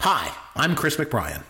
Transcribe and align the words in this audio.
Hi, 0.00 0.34
I'm 0.56 0.74
Chris 0.76 0.96
McBrien. 0.96 1.42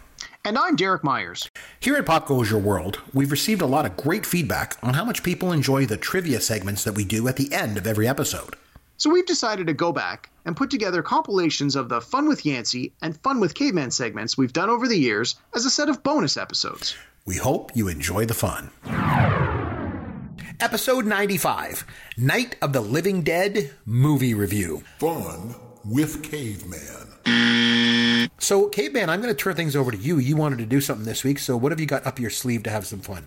And 0.44 0.58
I'm 0.58 0.74
Derek 0.74 1.04
Myers. 1.04 1.48
Here 1.78 1.94
at 1.94 2.04
Pop 2.04 2.26
Goes 2.26 2.50
Your 2.50 2.58
World, 2.58 2.98
we've 3.14 3.30
received 3.30 3.62
a 3.62 3.66
lot 3.66 3.86
of 3.86 3.96
great 3.96 4.26
feedback 4.26 4.76
on 4.82 4.94
how 4.94 5.04
much 5.04 5.22
people 5.22 5.52
enjoy 5.52 5.86
the 5.86 5.96
trivia 5.96 6.40
segments 6.40 6.82
that 6.82 6.96
we 6.96 7.04
do 7.04 7.28
at 7.28 7.36
the 7.36 7.52
end 7.52 7.78
of 7.78 7.86
every 7.86 8.08
episode. 8.08 8.56
So 8.96 9.08
we've 9.08 9.24
decided 9.24 9.68
to 9.68 9.72
go 9.72 9.92
back 9.92 10.30
and 10.44 10.56
put 10.56 10.68
together 10.68 11.00
compilations 11.00 11.76
of 11.76 11.88
the 11.88 12.00
Fun 12.00 12.28
with 12.28 12.44
Yancey 12.44 12.92
and 13.00 13.16
Fun 13.22 13.38
with 13.38 13.54
Caveman 13.54 13.92
segments 13.92 14.36
we've 14.36 14.52
done 14.52 14.68
over 14.68 14.88
the 14.88 14.98
years 14.98 15.36
as 15.54 15.64
a 15.64 15.70
set 15.70 15.88
of 15.88 16.02
bonus 16.02 16.36
episodes. 16.36 16.96
We 17.26 17.36
hope 17.36 17.70
you 17.76 17.86
enjoy 17.86 18.24
the 18.26 18.34
fun. 18.34 18.70
Episode 20.58 21.06
95 21.06 21.86
Night 22.16 22.56
of 22.60 22.72
the 22.72 22.80
Living 22.80 23.22
Dead 23.22 23.70
Movie 23.86 24.34
Review. 24.34 24.82
Fun 24.98 25.54
with 25.84 26.24
Caveman. 26.24 27.69
So, 28.38 28.68
Caveman, 28.68 29.10
I'm 29.10 29.20
going 29.20 29.34
to 29.34 29.40
turn 29.40 29.54
things 29.54 29.76
over 29.76 29.90
to 29.90 29.96
you. 29.96 30.18
You 30.18 30.36
wanted 30.36 30.58
to 30.58 30.66
do 30.66 30.80
something 30.80 31.06
this 31.06 31.24
week, 31.24 31.38
so 31.38 31.56
what 31.56 31.72
have 31.72 31.80
you 31.80 31.86
got 31.86 32.06
up 32.06 32.18
your 32.18 32.30
sleeve 32.30 32.62
to 32.64 32.70
have 32.70 32.86
some 32.86 33.00
fun? 33.00 33.26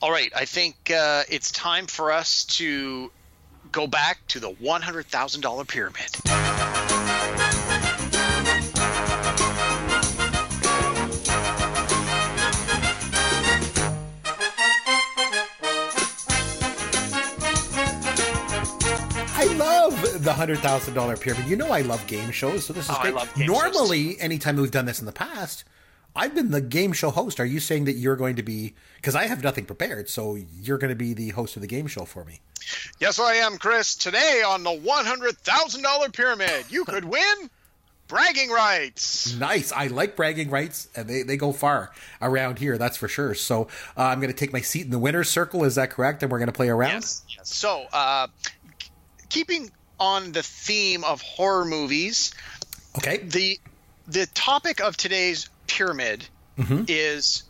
All 0.00 0.10
right, 0.10 0.32
I 0.36 0.44
think 0.44 0.90
uh, 0.90 1.24
it's 1.28 1.50
time 1.50 1.86
for 1.86 2.12
us 2.12 2.44
to 2.44 3.10
go 3.72 3.86
back 3.86 4.18
to 4.28 4.38
the 4.38 4.52
$100,000 4.52 5.68
pyramid. 5.68 6.83
The 20.04 20.32
hundred 20.32 20.58
thousand 20.60 20.94
dollar 20.94 21.16
pyramid. 21.16 21.46
You 21.46 21.56
know 21.56 21.68
I 21.70 21.80
love 21.82 22.06
game 22.06 22.30
shows, 22.30 22.64
so 22.64 22.72
this 22.72 22.84
is 22.84 22.90
Oh, 22.90 22.96
I 22.98 23.02
great. 23.02 23.14
love 23.14 23.34
game 23.34 23.46
Normally, 23.46 24.18
anytime 24.20 24.56
we've 24.56 24.70
done 24.70 24.86
this 24.86 25.00
in 25.00 25.06
the 25.06 25.12
past, 25.12 25.64
I've 26.16 26.34
been 26.34 26.50
the 26.52 26.60
game 26.60 26.92
show 26.92 27.10
host. 27.10 27.40
Are 27.40 27.44
you 27.46 27.58
saying 27.60 27.84
that 27.86 27.94
you're 27.94 28.16
going 28.16 28.36
to 28.36 28.42
be? 28.42 28.74
Because 28.96 29.14
I 29.14 29.26
have 29.26 29.42
nothing 29.42 29.64
prepared, 29.66 30.08
so 30.08 30.36
you're 30.36 30.78
going 30.78 30.90
to 30.90 30.94
be 30.96 31.12
the 31.14 31.30
host 31.30 31.56
of 31.56 31.62
the 31.62 31.68
game 31.68 31.86
show 31.86 32.04
for 32.04 32.24
me. 32.24 32.40
Yes, 33.00 33.18
I 33.18 33.34
am, 33.34 33.58
Chris. 33.58 33.94
Today 33.96 34.42
on 34.46 34.62
the 34.62 34.70
$100,000 34.70 36.12
pyramid, 36.12 36.64
you 36.70 36.84
could 36.84 37.04
win 37.04 37.50
bragging 38.08 38.50
rights. 38.50 39.34
Nice. 39.36 39.72
I 39.72 39.88
like 39.88 40.16
bragging 40.16 40.50
rights, 40.50 40.88
and 40.96 41.08
they, 41.08 41.22
they 41.22 41.36
go 41.36 41.52
far 41.52 41.90
around 42.22 42.58
here. 42.58 42.78
That's 42.78 42.96
for 42.96 43.08
sure. 43.08 43.34
So 43.34 43.64
uh, 43.96 44.02
I'm 44.04 44.20
going 44.20 44.32
to 44.32 44.36
take 44.36 44.52
my 44.52 44.60
seat 44.60 44.84
in 44.84 44.90
the 44.90 44.98
winner's 44.98 45.28
circle. 45.28 45.64
Is 45.64 45.74
that 45.74 45.90
correct? 45.90 46.22
And 46.22 46.30
we're 46.30 46.38
going 46.38 46.46
to 46.46 46.52
play 46.52 46.68
around. 46.68 46.92
Yes. 46.92 47.22
yes. 47.28 47.48
So, 47.54 47.84
uh, 47.92 48.28
k- 48.78 48.90
keeping 49.28 49.70
on 50.04 50.32
the 50.32 50.42
theme 50.42 51.02
of 51.04 51.20
horror 51.22 51.64
movies, 51.64 52.32
Okay. 52.98 53.18
the 53.18 53.58
the 54.06 54.26
topic 54.26 54.80
of 54.80 54.96
today's 54.96 55.48
pyramid 55.66 56.24
mm-hmm. 56.58 56.84
is 56.88 57.42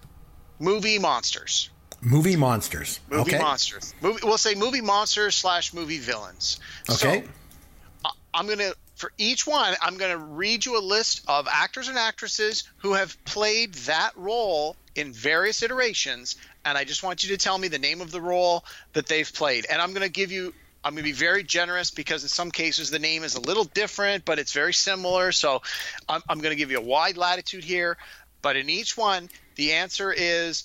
movie 0.59 0.99
monsters. 0.99 1.71
Movie 2.01 2.37
monsters. 2.37 3.01
Movie 3.11 3.35
okay. 3.35 3.39
monsters. 3.43 3.95
Movie, 4.01 4.21
we'll 4.23 4.39
say 4.39 4.55
movie 4.55 4.81
monsters 4.81 5.35
slash 5.35 5.73
movie 5.73 5.99
villains. 5.99 6.61
Okay. 6.91 7.25
So, 7.25 8.11
I'm 8.35 8.47
gonna 8.47 8.73
for 8.97 9.13
each 9.19 9.47
one. 9.47 9.75
I'm 9.81 9.97
gonna 9.97 10.19
read 10.19 10.65
you 10.67 10.79
a 10.79 10.83
list 10.83 11.23
of 11.29 11.49
actors 11.51 11.89
and 11.89 11.99
actresses 11.99 12.65
who 12.79 12.95
have 12.95 13.23
played 13.25 13.75
that 13.75 14.13
role 14.17 14.77
in 14.95 15.13
various 15.13 15.63
iterations, 15.63 16.37
and 16.65 16.79
I 16.79 16.85
just 16.85 17.03
want 17.03 17.25
you 17.25 17.31
to 17.31 17.37
tell 17.37 17.59
me 17.59 17.69
the 17.69 17.79
name 17.79 18.01
of 18.01 18.11
the 18.11 18.21
role 18.21 18.65
that 18.93 19.07
they've 19.07 19.33
played. 19.33 19.67
And 19.69 19.81
I'm 19.81 19.93
gonna 19.93 20.09
give 20.09 20.31
you. 20.31 20.55
I'm 20.85 20.93
going 20.93 21.03
to 21.03 21.09
be 21.11 21.13
very 21.13 21.43
generous 21.43 21.91
because 21.91 22.23
in 22.23 22.29
some 22.29 22.51
cases 22.51 22.91
the 22.91 22.99
name 22.99 23.25
is 23.25 23.35
a 23.37 23.41
little 23.41 23.65
different, 23.65 24.25
but 24.27 24.39
it's 24.39 24.53
very 24.53 24.75
similar. 24.75 25.33
So 25.33 25.63
I'm, 26.09 26.23
I'm 26.29 26.39
going 26.41 26.51
to 26.51 26.57
give 26.57 26.71
you 26.71 26.79
a 26.79 26.83
wide 26.83 27.17
latitude 27.17 27.65
here. 27.65 27.97
But 28.43 28.57
in 28.57 28.69
each 28.69 28.97
one, 28.97 29.31
the 29.57 29.73
answer 29.73 30.13
is 30.13 30.65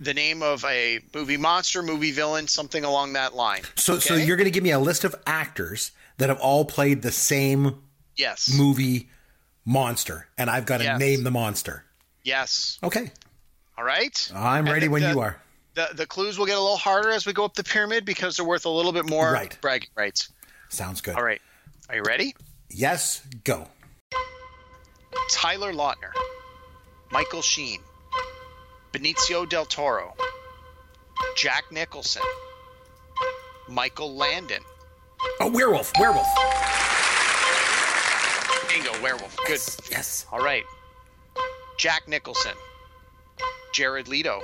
the 0.00 0.12
name 0.14 0.42
of 0.42 0.64
a 0.64 0.98
movie 1.14 1.36
monster, 1.36 1.80
movie 1.82 2.10
villain, 2.10 2.48
something 2.48 2.82
along 2.84 3.12
that 3.12 3.34
line. 3.36 3.62
So, 3.76 4.00
so 4.00 4.14
you're 4.16 4.36
going 4.36 4.46
to 4.46 4.50
give 4.50 4.64
me 4.64 4.72
a 4.72 4.80
list 4.80 5.04
of 5.04 5.14
actors 5.26 5.92
that 6.18 6.28
have 6.28 6.40
all 6.40 6.64
played 6.64 7.02
the 7.02 7.12
same 7.12 7.76
yes, 8.16 8.52
movie 8.58 9.08
monster, 9.64 10.26
and 10.36 10.50
I've 10.50 10.66
got 10.66 10.78
to 10.78 10.84
Yes. 10.84 10.98
name 10.98 11.22
the 11.22 11.30
monster. 11.30 11.84
yes. 12.24 12.78
Okay. 12.82 13.12
All 13.78 13.84
right. 13.84 14.30
I'm 14.34 14.66
And 14.66 14.72
ready 14.74 14.86
the- 14.86 14.92
when 14.92 15.02
the- 15.02 15.10
you 15.10 15.20
are. 15.20 15.40
The 15.74 15.88
the 15.94 16.06
clues 16.06 16.38
will 16.38 16.46
get 16.46 16.56
a 16.56 16.60
little 16.60 16.76
harder 16.76 17.10
as 17.10 17.24
we 17.26 17.32
go 17.32 17.44
up 17.44 17.54
the 17.54 17.64
pyramid 17.64 18.04
because 18.04 18.36
they're 18.36 18.44
worth 18.46 18.66
a 18.66 18.70
little 18.70 18.92
bit 18.92 19.08
more 19.08 19.32
Right. 19.32 19.56
bragging 19.60 19.88
rights. 19.94 20.30
Sounds 20.68 21.00
good. 21.00 21.16
All 21.16 21.22
right. 21.24 21.40
Are 21.88 21.96
you 21.96 22.02
ready? 22.02 22.34
Yes, 22.68 23.22
go. 23.44 23.68
Taylor 25.30 25.72
Lautner, 25.72 26.12
Michael 27.10 27.42
Sheen, 27.42 27.80
Benicio 28.92 29.48
del 29.48 29.64
Toro, 29.66 30.14
Jack 31.36 31.64
Nicholson, 31.70 32.22
Michael 33.68 34.14
Landon. 34.14 34.62
Oh, 35.40 35.50
werewolf, 35.50 35.92
werewolf. 35.98 36.26
Bingo, 38.68 38.92
werewolf. 39.02 39.36
Good. 39.46 39.60
Yes. 39.90 40.26
All 40.32 40.40
right. 40.40 40.64
Jack 41.78 42.08
Nicholson, 42.08 42.54
Jared 43.74 44.08
Leto, 44.08 44.40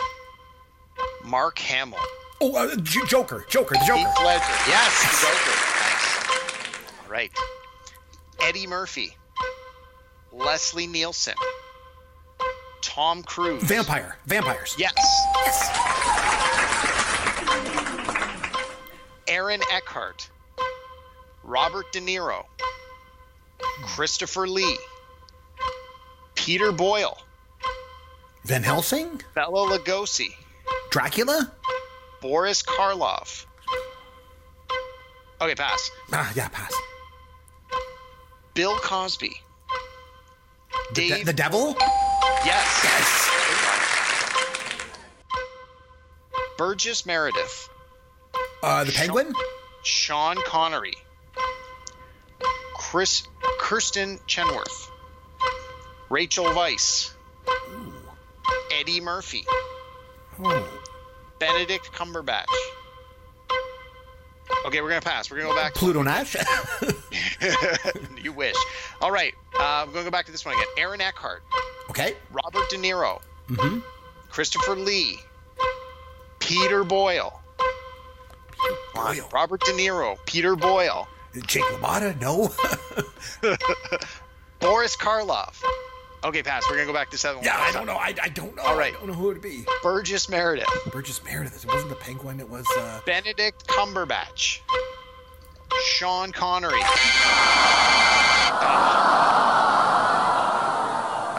Mark 1.24 1.58
Hamill, 1.58 1.98
Oh, 2.40 2.54
uh, 2.56 2.76
J- 2.76 3.00
Joker, 3.06 3.44
Joker, 3.48 3.74
the 3.74 3.80
Heath 3.80 3.88
Joker. 3.88 4.24
Ledger. 4.24 4.44
Yes, 4.68 5.20
Joker. 5.20 5.56
Nice. 5.80 7.04
All 7.04 7.10
right. 7.12 7.32
Eddie 8.40 8.66
Murphy, 8.68 9.16
Leslie 10.32 10.86
Nielsen, 10.86 11.34
Tom 12.80 13.22
Cruise. 13.24 13.62
Vampire, 13.64 14.16
vampires. 14.26 14.76
Yes. 14.78 14.94
Aaron 19.26 19.60
Eckhart, 19.72 20.30
Robert 21.42 21.92
De 21.92 22.00
Niro, 22.00 22.44
Christopher 23.82 24.46
Lee, 24.48 24.78
Peter 26.34 26.72
Boyle, 26.72 27.18
Van 28.44 28.62
Helsing, 28.62 29.20
Bela 29.34 29.66
Lugosi, 29.78 30.34
Dracula. 30.90 31.52
Boris 32.20 32.62
Karloff. 32.62 33.46
Okay, 35.40 35.54
pass. 35.54 35.90
Ah, 36.12 36.32
yeah, 36.34 36.48
pass. 36.48 36.74
Bill 38.54 38.76
Cosby. 38.78 39.40
The, 40.94 41.08
de- 41.08 41.22
the 41.24 41.32
devil. 41.32 41.76
yes. 42.44 42.80
Yes. 42.84 43.30
Burgess 46.56 47.06
Meredith. 47.06 47.68
Uh, 48.62 48.82
the 48.84 48.92
penguin. 48.92 49.32
Sean 49.84 50.36
Connery. 50.44 50.94
Chris 52.74 53.22
Kirsten 53.60 54.18
Chenworth. 54.26 54.90
Rachel 56.10 56.46
Weisz. 56.46 57.12
Eddie 58.72 59.00
Murphy. 59.00 59.44
Oh, 60.42 60.77
Benedict 61.38 61.92
Cumberbatch. 61.92 62.44
Okay, 64.66 64.80
we're 64.80 64.88
gonna 64.88 65.00
pass. 65.00 65.30
We're 65.30 65.38
gonna 65.38 65.50
go 65.50 65.56
back. 65.56 65.74
Pluto 65.74 66.02
Nash. 66.02 66.34
you 68.22 68.32
wish. 68.32 68.56
All 69.00 69.10
right, 69.12 69.34
uh, 69.58 69.84
we're 69.86 69.92
gonna 69.92 70.04
go 70.04 70.10
back 70.10 70.26
to 70.26 70.32
this 70.32 70.44
one 70.44 70.54
again. 70.54 70.66
Aaron 70.78 71.00
Eckhart, 71.00 71.42
okay. 71.90 72.14
Robert 72.32 72.68
De 72.70 72.76
Niro, 72.76 73.20
Mm-hmm. 73.48 73.78
Christopher 74.30 74.74
Lee, 74.74 75.18
Peter 76.38 76.82
Boyle, 76.84 77.40
Boyle. 78.94 79.28
Robert 79.32 79.60
De 79.64 79.72
Niro, 79.72 80.18
Peter 80.26 80.56
Boyle, 80.56 81.06
Jake 81.46 81.64
LaMotta. 81.64 82.18
No. 82.20 82.50
Boris 84.60 84.96
Karloff. 84.96 85.62
Okay, 86.24 86.42
pass. 86.42 86.64
We're 86.68 86.76
gonna 86.76 86.86
go 86.86 86.92
back 86.92 87.10
to 87.10 87.18
seven. 87.18 87.42
yeah, 87.44 87.56
I 87.56 87.70
don't 87.72 87.86
know. 87.86 87.94
I, 87.96 88.14
I 88.22 88.28
don't 88.28 88.56
know. 88.56 88.62
All 88.64 88.76
right. 88.76 88.92
I 88.94 88.98
don't 88.98 89.06
know 89.08 89.14
who 89.14 89.30
it'd 89.30 89.42
be. 89.42 89.64
Burgess 89.82 90.28
Meredith, 90.28 90.66
Burgess 90.92 91.22
Meredith. 91.24 91.64
It 91.64 91.70
wasn't 91.72 91.90
the 91.90 91.96
penguin. 91.96 92.40
It 92.40 92.48
was. 92.50 92.66
Uh, 92.76 93.00
Benedict 93.06 93.66
Cumberbatch, 93.68 94.58
Sean 95.96 96.32
Connery. 96.32 96.80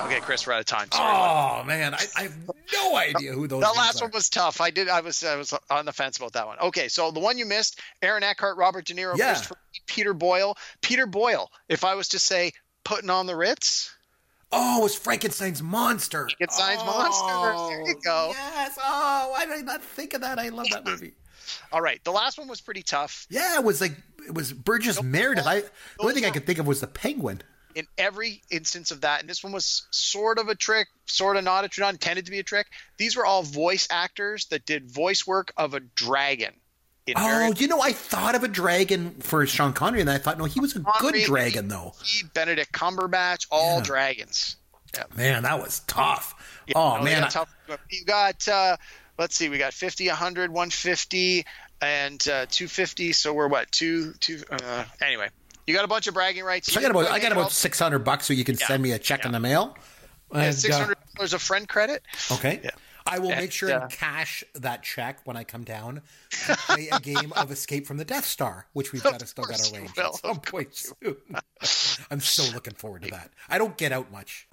Okay, 0.05 0.21
Chris, 0.21 0.47
we're 0.47 0.53
out 0.53 0.59
of 0.61 0.65
time. 0.65 0.87
Sorry. 0.91 1.07
oh 1.07 1.63
man, 1.65 1.93
I, 1.93 1.99
I 2.17 2.21
have 2.23 2.33
no 2.73 2.95
idea 2.95 3.31
who 3.33 3.47
those. 3.47 3.61
That 3.61 3.67
names 3.67 3.77
last 3.77 4.01
are. 4.01 4.05
one 4.05 4.11
was 4.13 4.29
tough. 4.29 4.59
I 4.59 4.71
did. 4.71 4.89
I 4.89 5.01
was. 5.01 5.23
I 5.23 5.35
was 5.35 5.53
on 5.69 5.85
the 5.85 5.93
fence 5.93 6.17
about 6.17 6.33
that 6.33 6.47
one. 6.47 6.57
Okay, 6.59 6.87
so 6.87 7.11
the 7.11 7.19
one 7.19 7.37
you 7.37 7.45
missed: 7.45 7.79
Aaron 8.01 8.23
Eckhart, 8.23 8.57
Robert 8.57 8.85
De 8.85 8.93
Niro, 8.95 9.15
Yeah. 9.17 9.27
Christopher 9.33 9.57
Peter 9.85 10.13
Boyle. 10.15 10.57
Peter 10.81 11.05
Boyle. 11.05 11.51
If 11.67 11.83
I 11.83 11.93
was 11.93 12.07
to 12.09 12.19
say, 12.19 12.53
putting 12.83 13.09
on 13.11 13.27
the 13.27 13.35
Ritz. 13.35 13.93
Oh, 14.51 14.79
it 14.79 14.83
was 14.83 14.95
Frankenstein's 14.95 15.61
monster. 15.61 16.27
Frankenstein's 16.37 16.81
oh, 16.83 16.85
monster. 16.85 17.75
There 17.75 17.87
you 17.87 18.01
go. 18.03 18.31
Yes. 18.33 18.77
Oh, 18.83 19.29
why 19.31 19.45
did 19.45 19.53
I 19.53 19.61
not 19.61 19.83
think 19.83 20.13
of 20.13 20.21
that? 20.21 20.39
I 20.39 20.49
love 20.49 20.67
that 20.71 20.85
movie. 20.85 21.13
All 21.71 21.81
right, 21.81 22.03
the 22.03 22.11
last 22.11 22.37
one 22.37 22.47
was 22.47 22.61
pretty 22.61 22.83
tough. 22.83 23.27
Yeah, 23.29 23.55
it 23.55 23.63
was 23.63 23.81
like 23.81 23.93
it 24.27 24.33
was 24.33 24.53
Burgess 24.53 25.01
Meredith. 25.01 25.47
I 25.47 25.61
the 25.61 25.69
only 25.99 26.13
thing 26.13 26.25
I 26.25 26.31
could 26.31 26.45
think 26.45 26.59
of 26.59 26.67
was 26.67 26.81
the 26.81 26.87
penguin. 26.87 27.41
in 27.75 27.85
every 27.97 28.41
instance 28.49 28.91
of 28.91 29.01
that, 29.01 29.21
and 29.21 29.29
this 29.29 29.43
one 29.43 29.53
was 29.53 29.87
sort 29.91 30.39
of 30.39 30.47
a 30.47 30.55
trick, 30.55 30.87
sort 31.05 31.37
of 31.37 31.43
not 31.43 31.65
a 31.65 31.67
trick, 31.67 31.83
not 31.83 31.93
intended 31.93 32.25
to 32.25 32.31
be 32.31 32.39
a 32.39 32.43
trick. 32.43 32.67
These 32.97 33.15
were 33.15 33.25
all 33.25 33.43
voice 33.43 33.87
actors 33.89 34.47
that 34.47 34.65
did 34.65 34.91
voice 34.91 35.25
work 35.25 35.53
of 35.57 35.73
a 35.73 35.79
dragon. 35.79 36.53
Oh, 37.17 37.53
you 37.57 37.67
know, 37.67 37.81
I 37.81 37.93
thought 37.93 38.35
of 38.35 38.43
a 38.43 38.47
dragon 38.47 39.15
for 39.19 39.45
Sean 39.45 39.73
Connery, 39.73 40.01
and 40.01 40.09
I 40.09 40.17
thought, 40.17 40.37
no, 40.37 40.45
he 40.45 40.59
was 40.59 40.75
a 40.75 40.83
good 40.99 41.15
dragon, 41.25 41.67
though. 41.67 41.93
Benedict 42.33 42.71
Cumberbatch, 42.71 43.47
all 43.51 43.77
Yeah. 43.77 43.83
dragons. 43.83 44.55
Yeah. 44.93 45.03
Man, 45.15 45.43
that 45.43 45.61
was 45.61 45.81
tough. 45.81 46.35
Yeah, 46.67 46.73
oh, 46.77 46.97
no, 46.97 47.03
man. 47.03 47.29
You 47.89 48.05
got, 48.05 48.47
uh, 48.47 48.77
let's 49.17 49.35
see, 49.35 49.49
we 49.49 49.57
got 49.57 49.73
50, 49.73 50.07
100, 50.07 50.51
150, 50.51 51.45
and 51.81 52.19
uh, 52.27 52.45
250. 52.49 53.13
So 53.13 53.33
we're 53.33 53.47
what, 53.47 53.71
two, 53.71 54.13
two, 54.19 54.41
uh, 54.51 54.85
anyway. 55.01 55.29
You 55.67 55.75
got 55.75 55.85
a 55.85 55.87
bunch 55.87 56.07
of 56.07 56.15
bragging 56.15 56.43
rights. 56.43 56.73
So 56.73 56.79
I 56.79 56.81
got 56.81 56.89
about 56.89 57.11
I 57.11 57.19
got 57.19 57.31
about 57.31 57.51
six 57.51 57.77
hundred 57.77 57.99
bucks, 57.99 58.25
so 58.25 58.33
you 58.33 58.43
can 58.43 58.55
send 58.55 58.81
me 58.81 58.91
a 58.91 58.97
check 58.97 59.23
in 59.23 59.31
the 59.31 59.39
mail. 59.39 59.77
And, 60.31 60.41
uh, 60.41 60.51
six 60.51 60.75
hundred 60.75 60.97
dollars 61.15 61.33
of 61.33 61.43
friend 61.43 61.69
credit. 61.69 62.01
Okay. 62.31 62.59
Yeah. 62.63 62.71
I 63.09 63.17
will 63.17 63.31
And, 63.31 63.39
make 63.39 63.51
sure 63.51 63.71
uh, 63.71 63.81
and 63.81 63.91
cash 63.91 64.43
that 64.53 64.83
check 64.83 65.19
when 65.23 65.35
I 65.35 65.43
come 65.43 65.63
down 65.63 66.01
to 66.45 66.55
play 66.55 66.89
a 66.91 66.99
game 66.99 67.33
of 67.35 67.51
Escape 67.51 67.87
from 67.87 67.97
the 67.97 68.05
Death 68.05 68.25
Star, 68.25 68.67
which 68.73 68.93
we've 68.93 69.01
got 69.03 69.19
to 69.19 69.25
still 69.25 69.45
got 69.45 69.57
course 69.57 69.69
to 69.69 69.75
you 69.75 69.81
arrange 69.81 69.97
will. 69.97 70.05
at 70.05 70.15
some 70.17 70.31
Of 70.31 70.41
point 70.43 70.75
soon. 70.75 71.15
I'm 72.11 72.19
so 72.19 72.43
looking 72.53 72.75
forward 72.75 73.01
to 73.03 73.11
that. 73.11 73.31
I 73.49 73.57
don't 73.57 73.75
get 73.77 73.91
out 73.91 74.11
much. 74.11 74.47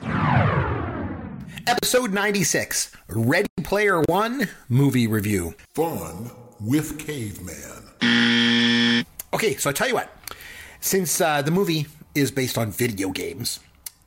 Episode 1.66 2.14
96, 2.14 2.92
Ready 3.08 3.48
Player 3.62 4.00
One 4.08 4.48
movie 4.70 5.06
review. 5.06 5.54
Fun 5.74 6.30
with 6.60 6.98
Caveman. 6.98 9.04
Okay, 9.34 9.56
so 9.56 9.68
I 9.68 9.72
tell 9.74 9.88
you 9.88 9.94
what, 9.94 10.10
since 10.80 11.20
uh, 11.20 11.42
the 11.42 11.50
movie 11.50 11.86
is 12.14 12.30
based 12.30 12.56
on 12.56 12.70
video 12.70 13.10
games, 13.10 13.60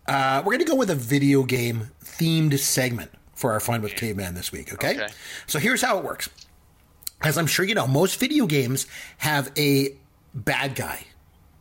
uh, 0.07 0.41
we're 0.43 0.53
going 0.53 0.65
to 0.65 0.71
go 0.71 0.75
with 0.75 0.89
a 0.89 0.95
video 0.95 1.43
game 1.43 1.91
themed 2.03 2.57
segment 2.57 3.11
for 3.39 3.53
our 3.53 3.59
fun 3.61 3.81
with 3.81 3.95
Caveman 3.95 4.33
this 4.35 4.51
week. 4.51 4.73
Okay? 4.73 4.95
Okay. 4.95 5.07
so 5.47 5.59
here's 5.59 5.81
how 5.81 5.97
it 5.97 6.03
works. 6.03 6.29
As 7.21 7.37
I'm 7.37 7.47
sure 7.47 7.65
you 7.65 7.73
know, 7.73 7.87
most 7.87 8.19
video 8.19 8.45
games 8.45 8.85
have 9.19 9.51
a 9.57 9.95
bad 10.33 10.75
guy 10.75 11.05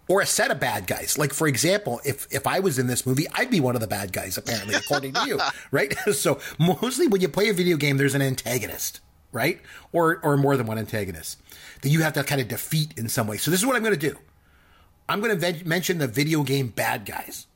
or 0.09 0.21
a 0.21 0.27
set 0.27 0.51
of 0.51 0.59
bad 0.59 0.87
guys. 0.89 1.17
Like 1.17 1.33
for 1.33 1.47
example, 1.47 2.01
if 2.05 2.27
if 2.33 2.47
I 2.47 2.61
was 2.61 2.79
in 2.79 2.89
this 2.89 3.07
movie, 3.07 3.27
I'd 3.33 3.51
be 3.51 3.61
one 3.61 3.75
of 3.77 3.81
the 3.81 3.87
bad 3.87 4.13
guys, 4.13 4.37
apparently, 4.37 4.75
according 4.83 5.13
to 5.15 5.27
you, 5.27 5.39
right? 5.71 5.95
So 6.13 6.41
mostly 6.59 7.07
when 7.07 7.21
you 7.21 7.29
play 7.29 7.49
a 7.49 7.53
video 7.53 7.77
game, 7.77 7.97
there's 7.97 8.15
an 8.15 8.23
antagonist, 8.23 9.01
right? 9.31 9.61
Or 9.93 10.19
or 10.25 10.37
more 10.37 10.57
than 10.57 10.67
one 10.67 10.79
antagonist 10.79 11.39
that 11.83 11.91
you 11.91 12.03
have 12.03 12.15
to 12.15 12.25
kind 12.25 12.41
of 12.41 12.49
defeat 12.49 12.95
in 12.99 13.09
some 13.09 13.27
way. 13.29 13.37
So 13.37 13.51
this 13.53 13.61
is 13.61 13.67
what 13.67 13.77
I'm 13.77 13.83
going 13.83 13.99
to 13.99 14.11
do. 14.11 14.19
I'm 15.09 15.21
going 15.21 15.39
to 15.39 15.65
mention 15.65 15.99
the 15.99 16.09
video 16.09 16.43
game 16.43 16.69
bad 16.69 17.05
guys, 17.07 17.47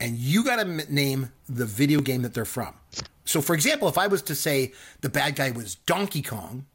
and 0.00 0.16
you 0.16 0.44
got 0.44 0.56
to 0.56 0.62
m- 0.62 0.80
name 0.88 1.30
the 1.48 1.66
video 1.66 2.00
game 2.00 2.22
that 2.22 2.32
they're 2.32 2.44
from. 2.44 2.74
So, 3.32 3.40
for 3.40 3.54
example, 3.54 3.88
if 3.88 3.96
I 3.96 4.08
was 4.08 4.20
to 4.24 4.34
say 4.34 4.72
the 5.00 5.08
bad 5.08 5.36
guy 5.36 5.52
was 5.52 5.76
Donkey 5.76 6.20
Kong, 6.20 6.66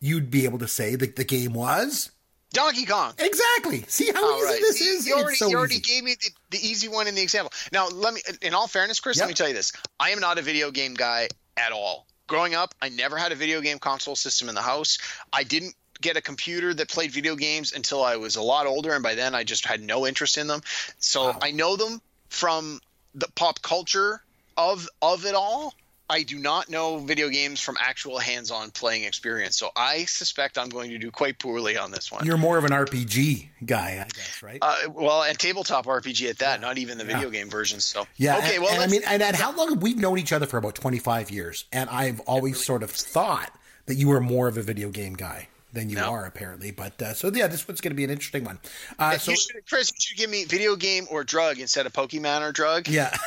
you'd 0.00 0.32
be 0.32 0.44
able 0.44 0.58
to 0.58 0.66
say 0.66 0.96
that 0.96 1.14
the 1.14 1.22
game 1.22 1.52
was 1.52 2.10
Donkey 2.52 2.86
Kong. 2.86 3.14
exactly. 3.18 3.84
See 3.86 4.10
how 4.10 4.20
All 4.32 4.36
easy 4.38 4.44
right. 4.46 4.60
this 4.60 4.80
is. 4.80 5.06
You 5.06 5.14
already, 5.14 5.36
so 5.36 5.46
you 5.46 5.56
already 5.56 5.78
gave 5.78 6.02
me 6.02 6.16
the, 6.20 6.30
the 6.50 6.58
easy 6.58 6.88
one 6.88 7.06
in 7.06 7.14
the 7.14 7.22
example. 7.22 7.52
Now, 7.72 7.86
let 7.86 8.14
me. 8.14 8.20
In 8.42 8.52
all 8.52 8.66
fairness, 8.66 8.98
Chris, 8.98 9.16
Yep. 9.18 9.22
let 9.22 9.28
me 9.28 9.34
tell 9.34 9.46
you 9.46 9.54
this: 9.54 9.72
I 10.00 10.10
am 10.10 10.18
not 10.18 10.38
a 10.38 10.42
video 10.42 10.72
game 10.72 10.94
guy 10.94 11.28
at 11.56 11.70
all. 11.70 12.08
Growing 12.26 12.56
up, 12.56 12.74
I 12.82 12.88
never 12.88 13.16
had 13.16 13.30
a 13.30 13.36
video 13.36 13.60
game 13.60 13.78
console 13.78 14.16
system 14.16 14.48
in 14.48 14.56
the 14.56 14.60
house. 14.60 14.98
I 15.32 15.44
didn't 15.44 15.76
get 16.00 16.16
a 16.16 16.20
computer 16.20 16.74
that 16.74 16.88
played 16.88 17.12
video 17.12 17.36
games 17.36 17.74
until 17.74 18.02
I 18.02 18.16
was 18.16 18.34
a 18.34 18.42
lot 18.42 18.66
older, 18.66 18.92
and 18.92 19.04
by 19.04 19.14
then 19.14 19.36
I 19.36 19.44
just 19.44 19.64
had 19.66 19.80
no 19.80 20.04
interest 20.04 20.36
in 20.36 20.48
them. 20.48 20.62
So 20.98 21.32
I 21.40 21.52
know 21.52 21.76
them 21.76 22.02
from 22.28 22.80
the 23.14 23.28
pop 23.36 23.62
culture 23.62 24.20
of 24.56 24.88
of 25.00 25.26
it 25.26 25.36
all. 25.36 25.74
I 26.12 26.24
do 26.24 26.38
not 26.38 26.68
know 26.68 26.98
video 26.98 27.30
games 27.30 27.58
from 27.58 27.78
actual 27.80 28.18
hands-on 28.18 28.70
playing 28.70 29.04
experience. 29.04 29.56
So 29.56 29.70
I 29.74 30.04
suspect 30.04 30.58
I'm 30.58 30.68
going 30.68 30.90
to 30.90 30.98
do 30.98 31.10
quite 31.10 31.38
poorly 31.38 31.78
on 31.78 31.90
this 31.90 32.12
one. 32.12 32.26
You're 32.26 32.36
more 32.36 32.58
of 32.58 32.64
an 32.64 32.70
RPG 32.70 33.48
guy, 33.64 33.92
I 34.04 34.08
guess, 34.14 34.42
right? 34.42 34.58
Uh, 34.60 34.90
well, 34.94 35.22
and 35.22 35.38
tabletop 35.38 35.86
RPG 35.86 36.28
at 36.28 36.38
that, 36.40 36.60
not 36.60 36.76
even 36.76 36.98
the 36.98 37.04
video 37.04 37.30
game 37.30 37.48
versions. 37.48 37.86
So 37.86 38.06
Yeah. 38.16 38.36
okay. 38.36 38.56
and, 38.56 38.62
well, 38.62 38.74
and 38.74 38.82
I 38.82 38.86
mean, 38.88 39.00
and, 39.06 39.22
and 39.22 39.34
how 39.34 39.56
long 39.56 39.80
we've 39.80 39.96
known 39.96 40.18
each 40.18 40.34
other 40.34 40.44
for 40.44 40.58
about 40.58 40.74
25 40.74 41.30
years, 41.30 41.64
and 41.72 41.88
I've 41.88 42.20
always 42.20 42.62
sort 42.62 42.82
of 42.82 42.90
thought 42.90 43.50
that 43.86 43.94
you 43.94 44.08
were 44.08 44.20
more 44.20 44.48
of 44.48 44.58
a 44.58 44.62
video 44.62 44.90
game 44.90 45.14
guy 45.14 45.48
than 45.72 45.88
you 45.88 45.96
No. 45.96 46.10
are 46.10 46.26
apparently. 46.26 46.70
But 46.72 47.00
uh, 47.00 47.14
so 47.14 47.30
yeah, 47.32 47.46
this 47.46 47.66
one's 47.66 47.80
going 47.80 47.92
to 47.92 47.96
be 47.96 48.04
an 48.04 48.10
interesting 48.10 48.44
one. 48.44 48.58
Uh, 48.98 49.16
so 49.16 49.30
you 49.30 49.36
should, 49.38 49.66
Chris, 49.66 49.90
you 49.90 49.96
should 49.98 50.18
give 50.18 50.28
me 50.28 50.44
video 50.44 50.76
game 50.76 51.06
or 51.10 51.24
drug 51.24 51.58
instead 51.58 51.86
of 51.86 51.94
Pokemon 51.94 52.42
or 52.42 52.52
drug. 52.52 52.86
yeah. 52.88 53.16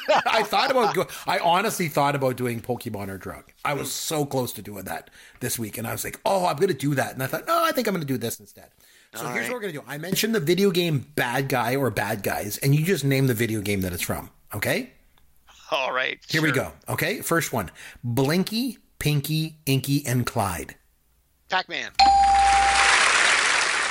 I 0.26 0.42
thought 0.42 0.70
about. 0.70 0.94
Go- 0.94 1.06
I 1.26 1.38
honestly 1.38 1.88
thought 1.88 2.14
about 2.14 2.36
doing 2.36 2.60
Pokemon 2.60 3.08
or 3.08 3.18
drug. 3.18 3.44
I 3.64 3.74
was 3.74 3.92
so 3.92 4.24
close 4.24 4.52
to 4.54 4.62
doing 4.62 4.84
that 4.84 5.10
this 5.40 5.58
week, 5.58 5.78
and 5.78 5.86
I 5.86 5.92
was 5.92 6.04
like, 6.04 6.20
"Oh, 6.24 6.46
I'm 6.46 6.56
going 6.56 6.68
to 6.68 6.74
do 6.74 6.94
that." 6.94 7.14
And 7.14 7.22
I 7.22 7.26
thought, 7.26 7.46
"No, 7.46 7.64
I 7.64 7.72
think 7.72 7.86
I'm 7.88 7.94
going 7.94 8.06
to 8.06 8.12
do 8.12 8.18
this 8.18 8.40
instead." 8.40 8.70
So 9.14 9.26
All 9.26 9.32
here's 9.32 9.42
right. 9.44 9.52
what 9.52 9.56
we're 9.56 9.60
going 9.60 9.74
to 9.74 9.80
do. 9.80 9.84
I 9.86 9.98
mentioned 9.98 10.34
the 10.34 10.40
video 10.40 10.70
game 10.70 11.06
bad 11.14 11.48
guy 11.48 11.76
or 11.76 11.90
bad 11.90 12.22
guys, 12.22 12.58
and 12.58 12.74
you 12.74 12.84
just 12.84 13.04
name 13.04 13.26
the 13.26 13.34
video 13.34 13.60
game 13.60 13.82
that 13.82 13.92
it's 13.92 14.02
from. 14.02 14.30
Okay. 14.54 14.90
All 15.70 15.92
right. 15.92 16.18
Here 16.28 16.42
we 16.42 16.52
go. 16.52 16.72
Okay, 16.88 17.20
first 17.20 17.52
one: 17.52 17.70
Blinky, 18.02 18.78
Pinky, 18.98 19.56
Inky, 19.66 20.04
and 20.06 20.24
Clyde. 20.26 20.76
Pac-Man. 21.48 21.90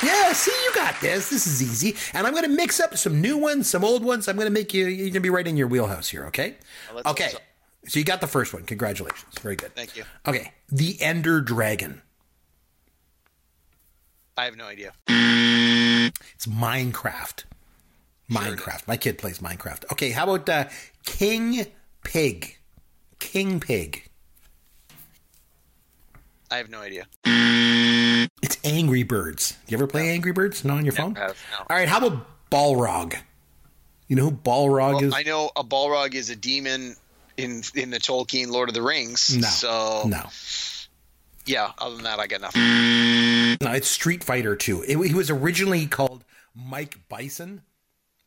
Yeah, 0.03 0.33
see, 0.33 0.51
you 0.51 0.71
got 0.73 0.99
this. 1.01 1.29
This 1.29 1.45
is 1.45 1.61
easy, 1.61 1.95
and 2.13 2.25
I'm 2.25 2.33
going 2.33 2.43
to 2.43 2.49
mix 2.49 2.79
up 2.79 2.97
some 2.97 3.21
new 3.21 3.37
ones, 3.37 3.69
some 3.69 3.83
old 3.83 4.03
ones. 4.03 4.27
I'm 4.27 4.35
going 4.35 4.47
to 4.47 4.51
make 4.51 4.73
you. 4.73 4.87
You're 4.87 5.05
going 5.05 5.13
to 5.13 5.19
be 5.19 5.29
right 5.29 5.47
in 5.47 5.57
your 5.57 5.67
wheelhouse 5.67 6.09
here. 6.09 6.25
Okay. 6.25 6.55
okay. 7.05 7.29
so. 7.29 7.37
So 7.87 7.99
you 7.99 8.05
got 8.05 8.21
the 8.21 8.27
first 8.27 8.53
one. 8.53 8.63
Congratulations. 8.63 9.39
Very 9.39 9.55
good. 9.55 9.75
Thank 9.75 9.97
you. 9.97 10.03
Okay, 10.27 10.53
the 10.69 11.01
Ender 11.01 11.41
Dragon. 11.41 12.01
I 14.37 14.45
have 14.45 14.55
no 14.55 14.65
idea. 14.65 14.93
It's 15.07 16.45
Minecraft. 16.47 17.43
Minecraft. 18.29 18.87
My 18.87 18.97
kid 18.97 19.17
plays 19.17 19.39
Minecraft. 19.39 19.91
Okay, 19.91 20.11
how 20.11 20.23
about 20.23 20.47
uh, 20.47 20.69
King 21.05 21.65
Pig? 22.03 22.57
King 23.19 23.59
Pig. 23.59 24.07
I 26.49 26.57
have 26.57 26.69
no 26.69 26.81
idea. 26.81 27.07
It's 28.41 28.57
Angry 28.63 29.03
Birds. 29.03 29.57
You 29.67 29.77
ever 29.77 29.87
play 29.87 30.09
Angry 30.09 30.31
Birds? 30.31 30.65
Not 30.65 30.77
on 30.77 30.85
your 30.85 30.93
phone? 30.93 31.15
have, 31.15 31.37
no. 31.51 31.65
All 31.69 31.75
right, 31.77 31.87
how 31.87 31.97
about 32.05 32.25
Balrog? 32.49 33.15
You 34.07 34.15
know 34.15 34.23
who 34.25 34.31
Balrog 34.31 34.93
Well, 34.95 35.03
is? 35.05 35.13
I 35.13 35.23
know 35.23 35.51
a 35.55 35.63
Balrog 35.63 36.15
is 36.15 36.29
a 36.29 36.35
demon 36.35 36.95
in 37.37 37.61
in 37.75 37.91
the 37.91 37.99
Tolkien 37.99 38.47
Lord 38.49 38.67
of 38.69 38.75
the 38.75 38.81
Rings. 38.81 39.37
No. 39.37 39.47
So 39.47 40.03
No. 40.07 40.27
yeah. 41.45 41.71
Other 41.77 41.95
than 41.95 42.03
that, 42.03 42.19
I 42.19 42.27
got 42.27 42.41
nothing. 42.41 42.61
No, 43.61 43.71
it's 43.73 43.87
Street 43.87 44.23
Fighter 44.23 44.55
2. 44.55 44.83
It, 44.87 44.97
he 45.07 45.13
was 45.13 45.29
originally 45.29 45.85
called 45.85 46.23
Mike 46.55 46.97
Bison 47.09 47.61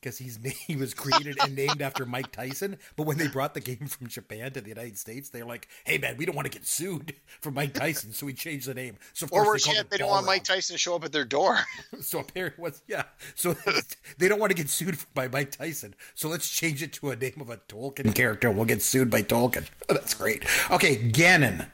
because 0.04 0.18
he's 0.18 0.38
he 0.66 0.76
was 0.76 0.92
created 0.92 1.38
and 1.42 1.56
named 1.56 1.80
after 1.80 2.04
Mike 2.04 2.30
Tyson. 2.30 2.78
But 2.96 3.06
when 3.06 3.16
they 3.16 3.26
brought 3.26 3.54
the 3.54 3.60
game 3.60 3.86
from 3.86 4.08
Japan 4.08 4.52
to 4.52 4.60
the 4.60 4.68
United 4.68 4.98
States, 4.98 5.30
they're 5.30 5.46
like, 5.46 5.68
"Hey 5.84 5.98
man, 5.98 6.16
we 6.16 6.26
don't 6.26 6.36
want 6.36 6.46
to 6.46 6.52
get 6.52 6.66
sued 6.66 7.14
for 7.40 7.50
Mike 7.50 7.74
Tyson," 7.74 8.12
so 8.12 8.26
we 8.26 8.34
changed 8.34 8.66
the 8.66 8.74
name. 8.74 8.96
So 9.14 9.24
of 9.24 9.32
Or 9.32 9.44
course 9.44 9.54
worse 9.54 9.66
they 9.66 9.72
yet, 9.72 9.90
they 9.90 9.96
don't 9.96 10.10
want 10.10 10.26
Mike 10.26 10.44
Tyson 10.44 10.74
to 10.74 10.78
show 10.78 10.94
up 10.94 11.04
at 11.04 11.12
their 11.12 11.24
door. 11.24 11.58
So 12.00 12.18
apparently, 12.18 12.62
was 12.62 12.82
yeah. 12.86 13.04
So 13.34 13.56
they 14.18 14.28
don't 14.28 14.38
want 14.38 14.50
to 14.50 14.56
get 14.56 14.68
sued 14.68 14.98
by 15.14 15.28
Mike 15.28 15.52
Tyson. 15.52 15.94
So 16.14 16.28
let's 16.28 16.48
change 16.48 16.82
it 16.82 16.92
to 16.94 17.10
a 17.10 17.16
name 17.16 17.38
of 17.40 17.48
a 17.48 17.56
Tolkien 17.56 18.14
character. 18.14 18.50
We'll 18.50 18.64
get 18.66 18.82
sued 18.82 19.10
by 19.10 19.22
Tolkien. 19.22 19.66
That's 19.88 20.12
great. 20.12 20.44
Okay, 20.70 20.96
Ganon. 20.96 21.66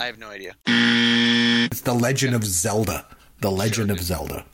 I 0.00 0.06
have 0.06 0.18
no 0.18 0.28
idea. 0.28 0.54
It's 0.66 1.82
the 1.82 1.94
Legend 1.94 2.34
of 2.34 2.44
Zelda. 2.44 3.06
The 3.40 3.50
Legend 3.50 3.90
of 3.90 4.00
Zelda. 4.00 4.44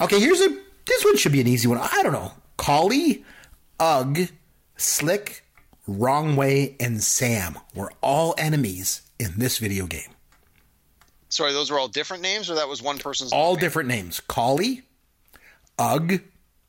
Okay, 0.00 0.18
here's 0.18 0.40
a. 0.40 0.58
This 0.86 1.04
one 1.04 1.16
should 1.16 1.32
be 1.32 1.40
an 1.40 1.46
easy 1.46 1.68
one. 1.68 1.78
I 1.78 2.02
don't 2.02 2.12
know. 2.12 2.32
Coily, 2.58 3.24
Ugg, 3.80 4.28
Slick, 4.76 5.44
Wrong 5.86 6.36
Way, 6.36 6.76
and 6.78 7.02
Sam 7.02 7.58
were 7.74 7.92
all 8.00 8.34
enemies 8.38 9.02
in 9.18 9.32
this 9.38 9.58
video 9.58 9.86
game. 9.86 10.10
Sorry, 11.28 11.52
those 11.52 11.70
were 11.70 11.78
all 11.78 11.88
different 11.88 12.22
names, 12.22 12.48
or 12.48 12.54
that 12.54 12.68
was 12.68 12.82
one 12.82 12.98
person's. 12.98 13.32
All 13.32 13.54
name? 13.54 13.60
different 13.60 13.88
names. 13.88 14.20
Coily, 14.28 14.82
Ugg, 15.78 16.20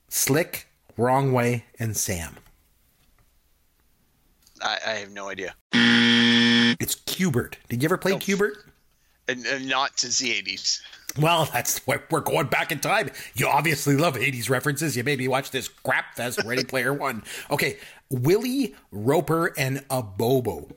Slick, 0.10 0.68
Wrong 0.98 1.32
Way, 1.34 1.66
and 1.78 1.96
Sam. 1.96 2.38
I, 4.62 4.78
I 4.86 4.92
have 4.92 5.12
no 5.12 5.30
idea. 5.30 5.56
It's 5.74 6.96
Q*bert. 6.96 7.58
Did 7.70 7.84
you 7.84 7.88
ever 7.88 7.98
play 7.98 8.18
Q*bert? 8.18 8.58
And, 9.28 9.46
and 9.46 9.68
not 9.68 10.00
since 10.00 10.20
the 10.20 10.32
eighties. 10.32 10.82
Well, 11.20 11.46
that's 11.52 11.80
why 11.88 12.00
we're 12.10 12.20
going 12.20 12.48
back 12.48 12.72
in 12.72 12.80
time. 12.80 13.10
You 13.36 13.48
obviously 13.48 13.96
love 13.96 14.16
80s 14.16 14.50
references. 14.50 14.98
You 14.98 15.04
maybe 15.06 15.28
watch 15.30 15.50
this 15.50 15.70
crap 15.70 16.16
fest, 16.16 16.44
Ready 16.44 16.66
Player 16.66 16.94
One. 16.94 17.24
Okay, 17.50 17.78
Willie, 18.10 18.76
Roper, 18.92 19.54
and 19.58 19.88
Abobo. 19.88 20.72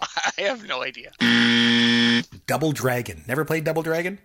I 0.00 0.40
have 0.40 0.66
no 0.66 0.82
idea. 0.82 1.12
Double 2.46 2.72
Dragon. 2.72 3.24
Never 3.28 3.44
played 3.44 3.64
Double 3.64 3.82
Dragon? 3.82 4.18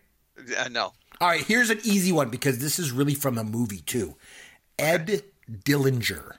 Uh, 0.58 0.70
no. 0.70 0.94
All 1.20 1.28
right, 1.28 1.44
here's 1.44 1.70
an 1.70 1.80
easy 1.84 2.12
one 2.12 2.30
because 2.30 2.60
this 2.60 2.80
is 2.80 2.92
really 2.92 3.16
from 3.16 3.38
a 3.38 3.44
movie 3.44 3.82
too. 3.82 4.16
Ed 4.80 5.24
Dillinger. 5.50 6.36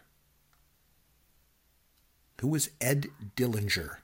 Who 2.41 2.49
was 2.49 2.71
Ed 2.81 3.09
Dillinger? 3.37 3.97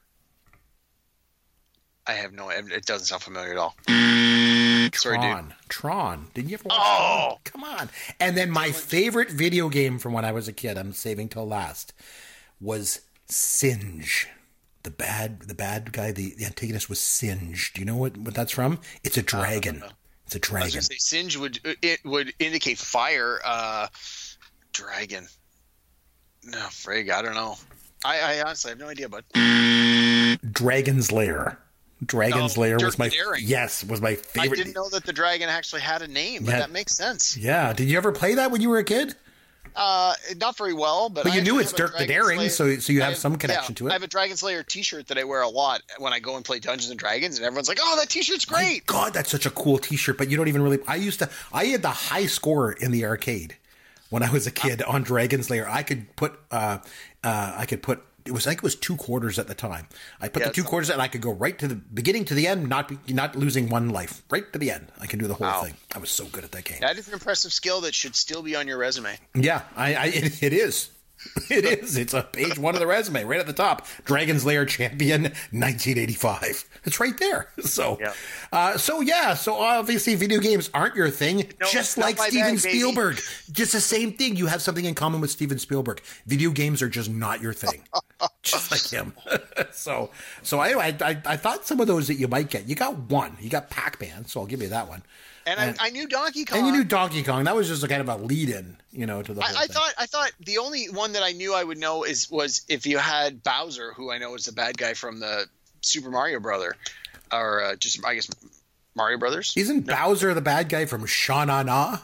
I 2.06 2.12
have 2.12 2.32
no. 2.32 2.50
It 2.50 2.84
doesn't 2.84 3.06
sound 3.06 3.22
familiar 3.22 3.52
at 3.52 3.56
all. 3.56 3.74
Mm, 3.86 4.94
Sorry, 4.94 5.16
dude. 5.16 5.24
Tron. 5.24 5.54
Tron. 5.68 6.26
Didn't 6.34 6.50
you 6.50 6.54
ever 6.54 6.64
watch 6.66 6.78
Oh! 6.80 7.38
Tron? 7.44 7.62
Come 7.62 7.64
on. 7.64 7.90
And 8.20 8.36
then 8.36 8.50
my 8.50 8.72
favorite 8.72 9.30
video 9.30 9.68
game 9.70 9.98
from 9.98 10.12
when 10.12 10.24
I 10.24 10.32
was 10.32 10.46
a 10.46 10.52
kid, 10.52 10.76
I'm 10.76 10.92
saving 10.92 11.30
till 11.30 11.46
last, 11.48 11.94
was 12.60 13.00
Singe. 13.26 14.28
The 14.82 14.90
bad 14.90 15.40
the 15.48 15.54
bad 15.54 15.92
guy, 15.92 16.12
the, 16.12 16.34
the 16.36 16.44
antagonist 16.44 16.90
was 16.90 17.00
Singe. 17.00 17.72
Do 17.72 17.80
you 17.80 17.86
know 17.86 17.96
what, 17.96 18.18
what 18.18 18.34
that's 18.34 18.52
from? 18.52 18.80
It's 19.02 19.16
a 19.16 19.22
dragon. 19.22 19.82
It's 20.26 20.34
a 20.34 20.38
dragon. 20.38 20.82
say 20.82 20.96
singe 20.98 21.36
would 21.38 21.58
uh, 21.66 21.72
it 21.80 22.04
would 22.04 22.34
indicate 22.38 22.76
fire. 22.78 23.40
Uh, 23.44 23.86
dragon. 24.72 25.26
No, 26.44 26.58
frig. 26.58 27.10
I 27.10 27.22
don't 27.22 27.34
know. 27.34 27.56
I, 28.04 28.20
I 28.20 28.42
honestly 28.42 28.70
have 28.70 28.78
no 28.78 28.88
idea, 28.88 29.08
bud. 29.08 29.24
Mm, 29.34 30.52
Dragon's 30.52 31.10
Lair. 31.10 31.58
Dragon's 32.06 32.56
Oh, 32.56 32.60
Lair 32.62 32.76
Dirk 32.76 32.86
was 32.86 32.98
my 32.98 33.08
Daring. 33.08 33.42
yes 33.44 33.82
was 33.84 34.00
my 34.00 34.14
favorite. 34.16 34.58
I 34.58 34.62
didn't 34.62 34.74
know 34.74 34.88
that 34.90 35.04
the 35.04 35.12
dragon 35.12 35.48
actually 35.48 35.82
had 35.82 36.02
a 36.02 36.08
name, 36.08 36.44
but 36.44 36.52
Yeah. 36.52 36.58
that 36.60 36.70
makes 36.70 36.94
sense. 36.94 37.36
Yeah, 37.36 37.72
did 37.72 37.88
you 37.88 37.96
ever 37.96 38.12
play 38.12 38.34
that 38.34 38.50
when 38.50 38.60
you 38.60 38.68
were 38.68 38.78
a 38.78 38.84
kid? 38.84 39.14
Uh, 39.76 40.14
not 40.36 40.56
very 40.56 40.72
well, 40.72 41.08
but 41.08 41.24
But 41.24 41.32
I 41.32 41.36
you 41.36 41.42
knew 41.42 41.58
it's 41.58 41.72
Dirk 41.72 41.98
the 41.98 42.06
Daring, 42.06 42.48
so- 42.48 42.78
so 42.78 42.92
you 42.92 43.02
I 43.02 43.06
have 43.06 43.16
some 43.16 43.34
connection 43.36 43.72
yeah, 43.72 43.78
to 43.78 43.86
it. 43.88 43.90
I 43.90 43.92
have 43.94 44.04
a 44.04 44.06
Dragon 44.06 44.36
Slayer 44.36 44.62
T-shirt 44.62 45.08
that 45.08 45.18
I 45.18 45.24
wear 45.24 45.42
a 45.42 45.48
lot 45.48 45.82
when 45.98 46.12
I 46.12 46.20
go 46.20 46.36
and 46.36 46.44
play 46.44 46.60
Dungeons 46.60 46.90
and 46.90 46.98
Dragons, 46.98 47.38
and 47.38 47.44
everyone's 47.46 47.66
like, 47.68 47.80
"Oh, 47.82 47.96
that 47.98 48.08
T-shirt's 48.08 48.44
great." 48.44 48.86
God, 48.86 49.12
that's 49.12 49.30
such 49.30 49.46
a 49.46 49.50
cool 49.50 49.78
T-shirt. 49.78 50.16
But 50.16 50.30
you 50.30 50.36
don't 50.36 50.46
even 50.46 50.62
really. 50.62 50.78
I 50.86 50.94
used 50.94 51.18
to. 51.18 51.30
I 51.52 51.64
had 51.64 51.82
the 51.82 51.88
high 51.90 52.26
score 52.26 52.70
in 52.70 52.92
the 52.92 53.04
arcade 53.04 53.56
when 54.10 54.22
I 54.22 54.30
was 54.30 54.46
a 54.46 54.52
kid 54.52 54.80
on 54.82 55.02
Dragon's 55.02 55.50
Lair. 55.50 55.68
I 55.68 55.82
could 55.82 56.14
put. 56.14 56.38
Uh, 56.52 56.78
uh, 57.24 57.54
I 57.56 57.66
could 57.66 57.82
put. 57.82 58.00
It 58.26 58.32
was 58.32 58.46
like 58.46 58.58
it 58.58 58.62
was 58.62 58.74
two 58.74 58.96
quarters 58.96 59.38
at 59.38 59.48
the 59.48 59.54
time. 59.54 59.86
I 60.20 60.28
put 60.28 60.44
the 60.44 60.50
two 60.50 60.64
quarters 60.64 60.88
and 60.88 61.00
I 61.02 61.08
could 61.08 61.20
go 61.20 61.32
right 61.32 61.58
to 61.58 61.68
the 61.68 61.74
beginning 61.74 62.24
to 62.26 62.34
the 62.34 62.46
end, 62.46 62.68
not 62.68 62.88
be, 62.88 62.98
not 63.12 63.36
losing 63.36 63.68
one 63.68 63.90
life, 63.90 64.22
right 64.30 64.50
to 64.54 64.58
the 64.58 64.70
end. 64.70 64.86
I 64.98 65.06
can 65.06 65.18
do 65.18 65.26
the 65.26 65.34
whole 65.34 65.46
Wow. 65.46 65.62
thing. 65.62 65.74
I 65.94 65.98
was 65.98 66.08
so 66.10 66.24
good 66.26 66.42
at 66.42 66.52
that 66.52 66.64
game. 66.64 66.78
That 66.80 66.96
is 66.96 67.06
an 67.06 67.12
impressive 67.14 67.52
skill 67.52 67.82
that 67.82 67.94
should 67.94 68.16
still 68.16 68.42
be 68.42 68.56
on 68.56 68.66
your 68.66 68.78
resume. 68.78 69.18
Yeah, 69.34 69.60
I, 69.76 69.94
I 69.94 70.04
it, 70.06 70.42
it 70.42 70.52
is. 70.54 70.88
It 71.50 71.64
is. 71.64 71.96
It's 71.96 72.14
a 72.14 72.22
page 72.22 72.58
one 72.58 72.74
of 72.74 72.80
the 72.80 72.86
resume, 72.86 73.24
right 73.24 73.40
at 73.40 73.46
the 73.46 73.52
top. 73.52 73.86
Dragon's 74.04 74.44
Lair 74.46 74.64
champion, 74.64 75.22
1985. 75.24 76.64
It's 76.84 77.00
right 77.00 77.16
there. 77.18 77.48
So, 77.64 77.98
Yeah. 78.00 78.12
uh, 78.52 78.76
so 78.78 79.00
yeah. 79.00 79.34
So 79.34 79.54
obviously, 79.56 80.14
video 80.14 80.38
games 80.38 80.70
aren't 80.74 80.94
your 80.94 81.10
thing. 81.10 81.52
No, 81.60 81.66
just 81.66 81.98
like 81.98 82.18
Steven 82.18 82.54
bag, 82.54 82.62
baby. 82.62 82.78
Spielberg. 82.78 83.20
Just 83.50 83.72
the 83.72 83.80
same 83.80 84.12
thing. 84.12 84.36
You 84.36 84.46
have 84.46 84.62
something 84.62 84.84
in 84.84 84.94
common 84.94 85.20
with 85.20 85.30
Steven 85.30 85.58
Spielberg. 85.58 86.02
Video 86.26 86.50
games 86.50 86.82
are 86.82 86.88
just 86.88 87.10
not 87.10 87.40
your 87.40 87.52
thing. 87.52 87.82
just 88.42 88.70
like 88.70 88.88
him. 88.88 89.12
so, 89.72 90.10
so 90.42 90.60
anyway, 90.60 90.96
I, 91.00 91.10
I, 91.10 91.22
I 91.26 91.36
thought 91.36 91.66
some 91.66 91.80
of 91.80 91.86
those 91.86 92.06
that 92.08 92.14
you 92.14 92.28
might 92.28 92.48
get. 92.50 92.68
You 92.68 92.74
got 92.74 92.96
one. 93.10 93.36
You 93.40 93.50
got 93.50 93.70
Pac 93.70 94.00
Man. 94.00 94.24
So 94.26 94.40
I'll 94.40 94.46
give 94.46 94.62
you 94.62 94.68
that 94.68 94.88
one. 94.88 95.02
And 95.46 95.60
I, 95.60 95.74
I 95.78 95.90
knew 95.90 96.08
Donkey 96.08 96.44
Kong. 96.44 96.58
And 96.58 96.66
you 96.66 96.72
knew 96.72 96.84
Donkey 96.84 97.22
Kong. 97.22 97.44
That 97.44 97.54
was 97.54 97.68
just 97.68 97.84
a 97.84 97.88
kind 97.88 98.00
of 98.00 98.08
a 98.08 98.16
lead-in, 98.16 98.76
you 98.92 99.06
know, 99.06 99.22
to 99.22 99.34
the 99.34 99.42
whole 99.42 99.56
I, 99.56 99.64
I 99.64 99.66
thing. 99.66 99.74
thought 99.74 99.92
I 99.98 100.06
thought 100.06 100.32
the 100.40 100.58
only 100.58 100.86
one 100.86 101.12
that 101.12 101.22
I 101.22 101.32
knew 101.32 101.54
I 101.54 101.62
would 101.62 101.78
know 101.78 102.04
is 102.04 102.30
was 102.30 102.62
if 102.68 102.86
you 102.86 102.98
had 102.98 103.42
Bowser, 103.42 103.92
who 103.92 104.10
I 104.10 104.18
know 104.18 104.34
is 104.34 104.46
the 104.46 104.52
bad 104.52 104.78
guy 104.78 104.94
from 104.94 105.20
the 105.20 105.46
Super 105.82 106.10
Mario 106.10 106.40
Brother, 106.40 106.74
or 107.30 107.62
uh, 107.62 107.76
just 107.76 108.04
I 108.06 108.14
guess 108.14 108.30
Mario 108.94 109.18
Brothers. 109.18 109.52
Isn't 109.56 109.86
Bowser 109.86 110.32
the 110.32 110.40
bad 110.40 110.68
guy 110.68 110.86
from 110.86 111.04
Sha 111.04 111.44
Na 111.44 111.62
Na? 111.62 111.98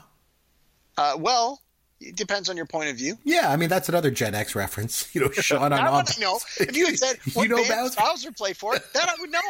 Uh, 0.98 1.16
well, 1.18 1.62
it 2.00 2.16
depends 2.16 2.48
on 2.48 2.56
your 2.56 2.66
point 2.66 2.88
of 2.90 2.96
view. 2.96 3.18
Yeah, 3.24 3.50
I 3.50 3.56
mean 3.56 3.68
that's 3.68 3.88
another 3.88 4.10
Gen 4.10 4.34
X 4.34 4.54
reference. 4.54 5.08
You 5.14 5.22
know, 5.22 5.30
Sha 5.32 5.58
Na 5.58 5.68
That 5.76 5.84
Na. 5.84 5.92
one 5.92 6.04
I 6.08 6.20
know. 6.20 6.38
If 6.58 6.76
you 6.76 6.86
had 6.86 6.98
said 6.98 7.16
You 7.26 7.32
what 7.32 7.48
know 7.50 7.56
band 7.68 7.94
Bowser? 7.96 8.32
play 8.32 8.52
for, 8.52 8.78
that 8.78 9.08
I 9.08 9.14
would 9.20 9.30
know. 9.30 9.40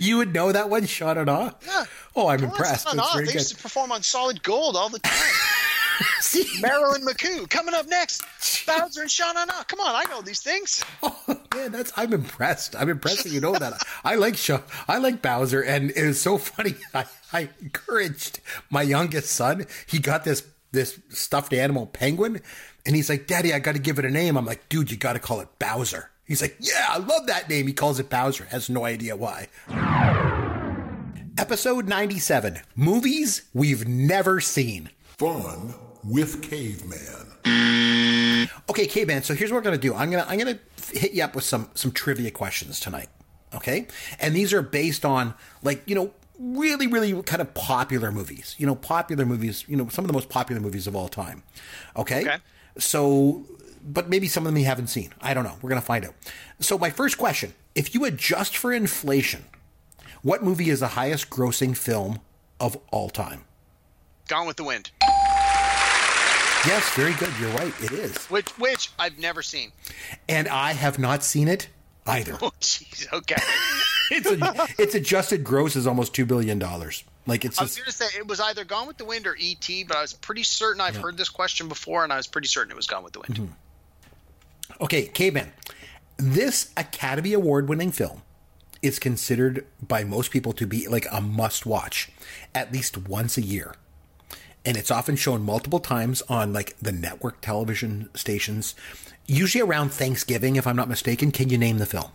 You 0.00 0.18
would 0.18 0.32
know 0.34 0.52
that 0.52 0.68
one, 0.70 0.86
Sha 0.86 1.14
Na 1.14 1.24
Na. 1.24 1.50
Yeah. 1.66 1.84
Oh, 2.14 2.28
I'm 2.28 2.42
impressed. 2.44 2.84
that's 2.84 3.12
very. 3.12 3.26
They 3.26 3.32
good. 3.32 3.38
used 3.40 3.56
to 3.56 3.62
perform 3.62 3.92
on 3.92 4.02
Solid 4.02 4.42
Gold 4.42 4.76
all 4.76 4.88
the 4.88 4.98
time. 5.00 5.12
See, 6.20 6.60
Marilyn 6.62 7.02
McCoo 7.02 7.48
coming 7.50 7.74
up 7.74 7.86
next. 7.88 8.22
Bowser 8.66 9.02
and 9.02 9.10
Sha 9.10 9.32
Na 9.32 9.44
Na. 9.44 9.62
Come 9.64 9.80
on, 9.80 9.94
I 9.94 10.04
know 10.10 10.22
these 10.22 10.40
things. 10.42 10.84
oh, 11.02 11.40
man, 11.54 11.72
that's 11.72 11.92
I'm 11.96 12.12
impressed. 12.12 12.74
I'm 12.76 12.88
impressed 12.88 13.24
that 13.24 13.30
you 13.32 13.40
know 13.40 13.54
that. 13.54 13.74
I 14.04 14.14
like 14.14 14.36
Sha, 14.36 14.60
I 14.88 14.98
like 14.98 15.22
Bowser, 15.22 15.60
and 15.62 15.90
it 15.90 16.06
was 16.06 16.20
so 16.20 16.38
funny. 16.38 16.74
I, 16.94 17.04
I 17.32 17.48
encouraged 17.60 18.40
my 18.70 18.82
youngest 18.82 19.30
son. 19.32 19.66
He 19.86 19.98
got 19.98 20.24
this 20.24 20.42
this 20.72 21.00
stuffed 21.08 21.52
animal 21.52 21.86
penguin, 21.86 22.40
and 22.86 22.96
he's 22.96 23.08
like, 23.08 23.26
"Daddy, 23.26 23.52
I 23.52 23.58
got 23.58 23.72
to 23.72 23.78
give 23.80 23.98
it 23.98 24.04
a 24.04 24.10
name." 24.10 24.36
I'm 24.36 24.46
like, 24.46 24.68
"Dude, 24.68 24.90
you 24.90 24.96
got 24.96 25.14
to 25.14 25.18
call 25.18 25.40
it 25.40 25.48
Bowser." 25.58 26.10
He's 26.24 26.40
like, 26.42 26.56
"Yeah, 26.60 26.86
I 26.88 26.98
love 26.98 27.26
that 27.26 27.48
name." 27.48 27.66
He 27.66 27.72
calls 27.72 27.98
it 27.98 28.10
Bowser. 28.10 28.44
Has 28.46 28.70
no 28.70 28.84
idea 28.84 29.16
why. 29.16 29.48
Episode 31.38 31.88
97 31.88 32.60
Movies 32.76 33.42
We've 33.54 33.88
Never 33.88 34.40
Seen. 34.40 34.90
Fun 35.18 35.74
with 36.04 36.42
Caveman. 36.42 37.28
Okay, 38.68 38.86
Caveman, 38.86 39.22
so 39.22 39.34
here's 39.34 39.50
what 39.50 39.56
we're 39.56 39.62
gonna 39.62 39.78
do. 39.78 39.94
I'm 39.94 40.10
gonna 40.10 40.26
I'm 40.28 40.38
gonna 40.38 40.58
hit 40.92 41.12
you 41.12 41.22
up 41.22 41.34
with 41.34 41.44
some 41.44 41.70
some 41.74 41.92
trivia 41.92 42.30
questions 42.30 42.78
tonight. 42.80 43.08
Okay? 43.54 43.88
And 44.18 44.34
these 44.34 44.52
are 44.52 44.62
based 44.62 45.04
on 45.04 45.34
like, 45.62 45.82
you 45.86 45.94
know, 45.94 46.12
really, 46.40 46.86
really 46.86 47.22
kind 47.22 47.40
of 47.42 47.52
popular 47.54 48.10
movies. 48.10 48.56
You 48.58 48.66
know, 48.66 48.74
popular 48.74 49.24
movies, 49.24 49.64
you 49.68 49.76
know, 49.76 49.88
some 49.88 50.04
of 50.04 50.08
the 50.08 50.14
most 50.14 50.28
popular 50.28 50.60
movies 50.60 50.86
of 50.86 50.96
all 50.96 51.08
time. 51.08 51.42
Okay? 51.96 52.22
Okay. 52.22 52.36
So 52.78 53.44
but 53.82 54.08
maybe 54.08 54.28
some 54.28 54.44
of 54.46 54.52
them 54.52 54.58
you 54.58 54.66
haven't 54.66 54.88
seen. 54.88 55.12
I 55.20 55.34
don't 55.34 55.44
know. 55.44 55.56
We're 55.62 55.70
gonna 55.70 55.80
find 55.80 56.04
out. 56.04 56.14
So 56.60 56.78
my 56.78 56.90
first 56.90 57.18
question, 57.18 57.54
if 57.74 57.94
you 57.94 58.04
adjust 58.04 58.56
for 58.56 58.72
inflation, 58.72 59.44
what 60.22 60.42
movie 60.42 60.70
is 60.70 60.80
the 60.80 60.88
highest 60.88 61.30
grossing 61.30 61.76
film 61.76 62.20
of 62.58 62.76
all 62.90 63.08
time? 63.10 63.44
Gone 64.28 64.46
with 64.46 64.56
the 64.56 64.64
Wind, 64.64 64.90
Yes, 66.66 66.94
very 66.94 67.14
good. 67.14 67.32
You're 67.40 67.50
right. 67.52 67.72
It 67.82 67.92
is. 67.92 68.16
which 68.26 68.50
which 68.58 68.90
I've 68.98 69.18
never 69.18 69.42
seen. 69.42 69.72
And 70.28 70.46
I 70.46 70.72
have 70.74 70.98
not 70.98 71.24
seen 71.24 71.48
it 71.48 71.68
either. 72.06 72.36
Oh, 72.42 72.52
jeez. 72.60 73.10
Okay. 73.12 73.36
It's 74.10 74.30
a, 74.30 74.66
it's 74.82 74.94
adjusted 74.94 75.44
gross 75.44 75.76
is 75.76 75.86
almost 75.86 76.14
two 76.14 76.26
billion 76.26 76.58
dollars. 76.58 77.04
Like 77.26 77.44
it's 77.44 77.58
I 77.58 77.62
was 77.62 77.76
going 77.76 77.86
to 77.86 77.92
say 77.92 78.06
it 78.18 78.26
was 78.26 78.40
either 78.40 78.64
Gone 78.64 78.86
with 78.86 78.96
the 78.96 79.04
Wind 79.04 79.26
or 79.26 79.36
E.T., 79.38 79.84
but 79.84 79.96
I 79.96 80.02
was 80.02 80.14
pretty 80.14 80.42
certain 80.42 80.80
I've 80.80 80.96
heard 80.96 81.16
this 81.16 81.28
question 81.28 81.68
before, 81.68 82.02
and 82.02 82.12
I 82.12 82.16
was 82.16 82.26
pretty 82.26 82.48
certain 82.48 82.70
it 82.70 82.76
was 82.76 82.86
Gone 82.86 83.04
with 83.04 83.12
the 83.12 83.20
Wind. 83.20 83.34
Mm-hmm. 83.34 84.84
okay, 84.84 85.06
caveman. 85.06 85.52
This 86.16 86.70
Academy 86.76 87.32
Award 87.32 87.68
winning 87.68 87.92
film 87.92 88.22
is 88.82 88.98
considered 88.98 89.66
by 89.86 90.04
most 90.04 90.30
people 90.30 90.52
to 90.54 90.66
be 90.66 90.88
like 90.88 91.06
a 91.10 91.20
must 91.20 91.66
watch 91.66 92.10
at 92.54 92.72
least 92.72 92.96
once 92.96 93.36
a 93.36 93.42
year. 93.42 93.74
And 94.64 94.76
it's 94.76 94.90
often 94.90 95.16
shown 95.16 95.42
multiple 95.42 95.80
times 95.80 96.22
on 96.28 96.52
like 96.52 96.76
the 96.78 96.92
network 96.92 97.40
television 97.40 98.10
stations, 98.14 98.74
usually 99.26 99.62
around 99.62 99.90
Thanksgiving, 99.90 100.56
if 100.56 100.66
I'm 100.66 100.76
not 100.76 100.88
mistaken. 100.88 101.30
Can 101.30 101.48
you 101.48 101.58
name 101.58 101.78
the 101.78 101.86
film? 101.86 102.10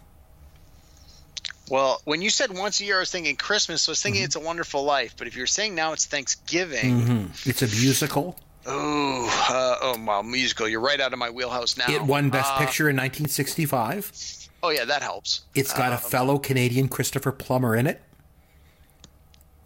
Well, 1.69 2.00
when 2.05 2.22
you 2.22 2.29
said 2.29 2.55
once 2.55 2.79
a 2.79 2.86
year, 2.86 2.98
I 2.98 3.00
was 3.00 3.12
thinking 3.12 3.36
Christmas. 3.36 3.81
So 3.84 3.89
I 3.89 3.93
was 3.93 4.01
thinking 4.03 4.19
Mm-hmm. 4.22 4.25
It's 4.25 4.36
a 4.36 4.39
Wonderful 4.39 4.84
Life. 4.84 5.15
But 5.17 5.27
if 5.27 5.36
you're 5.36 5.48
saying 5.48 5.74
now 5.75 5.93
it's 5.93 6.05
Thanksgiving, 6.05 7.31
It's 7.45 7.62
a 7.62 7.67
musical. 7.67 8.36
oh, 8.67 9.48
uh, 9.50 9.77
oh, 9.81 10.03
wow, 10.05 10.22
musical. 10.22 10.67
You're 10.67 10.79
right 10.81 11.00
out 11.01 11.12
of 11.13 11.19
my 11.19 11.29
wheelhouse 11.29 11.77
now. 11.77 11.86
It 11.89 12.01
won 12.03 12.29
Best 12.29 12.51
Uh, 12.53 12.57
Picture 12.60 12.89
in 12.89 12.95
1965. 12.95 14.12
Oh 14.63 14.69
yeah, 14.69 14.86
that 14.86 15.01
helps. 15.03 15.41
It's 15.53 15.74
got 15.74 15.93
a 15.93 15.98
fellow 15.98 16.39
Canadian 16.39 16.88
Christopher 16.88 17.31
Plummer 17.31 17.75
in 17.75 17.86
it. 17.88 18.01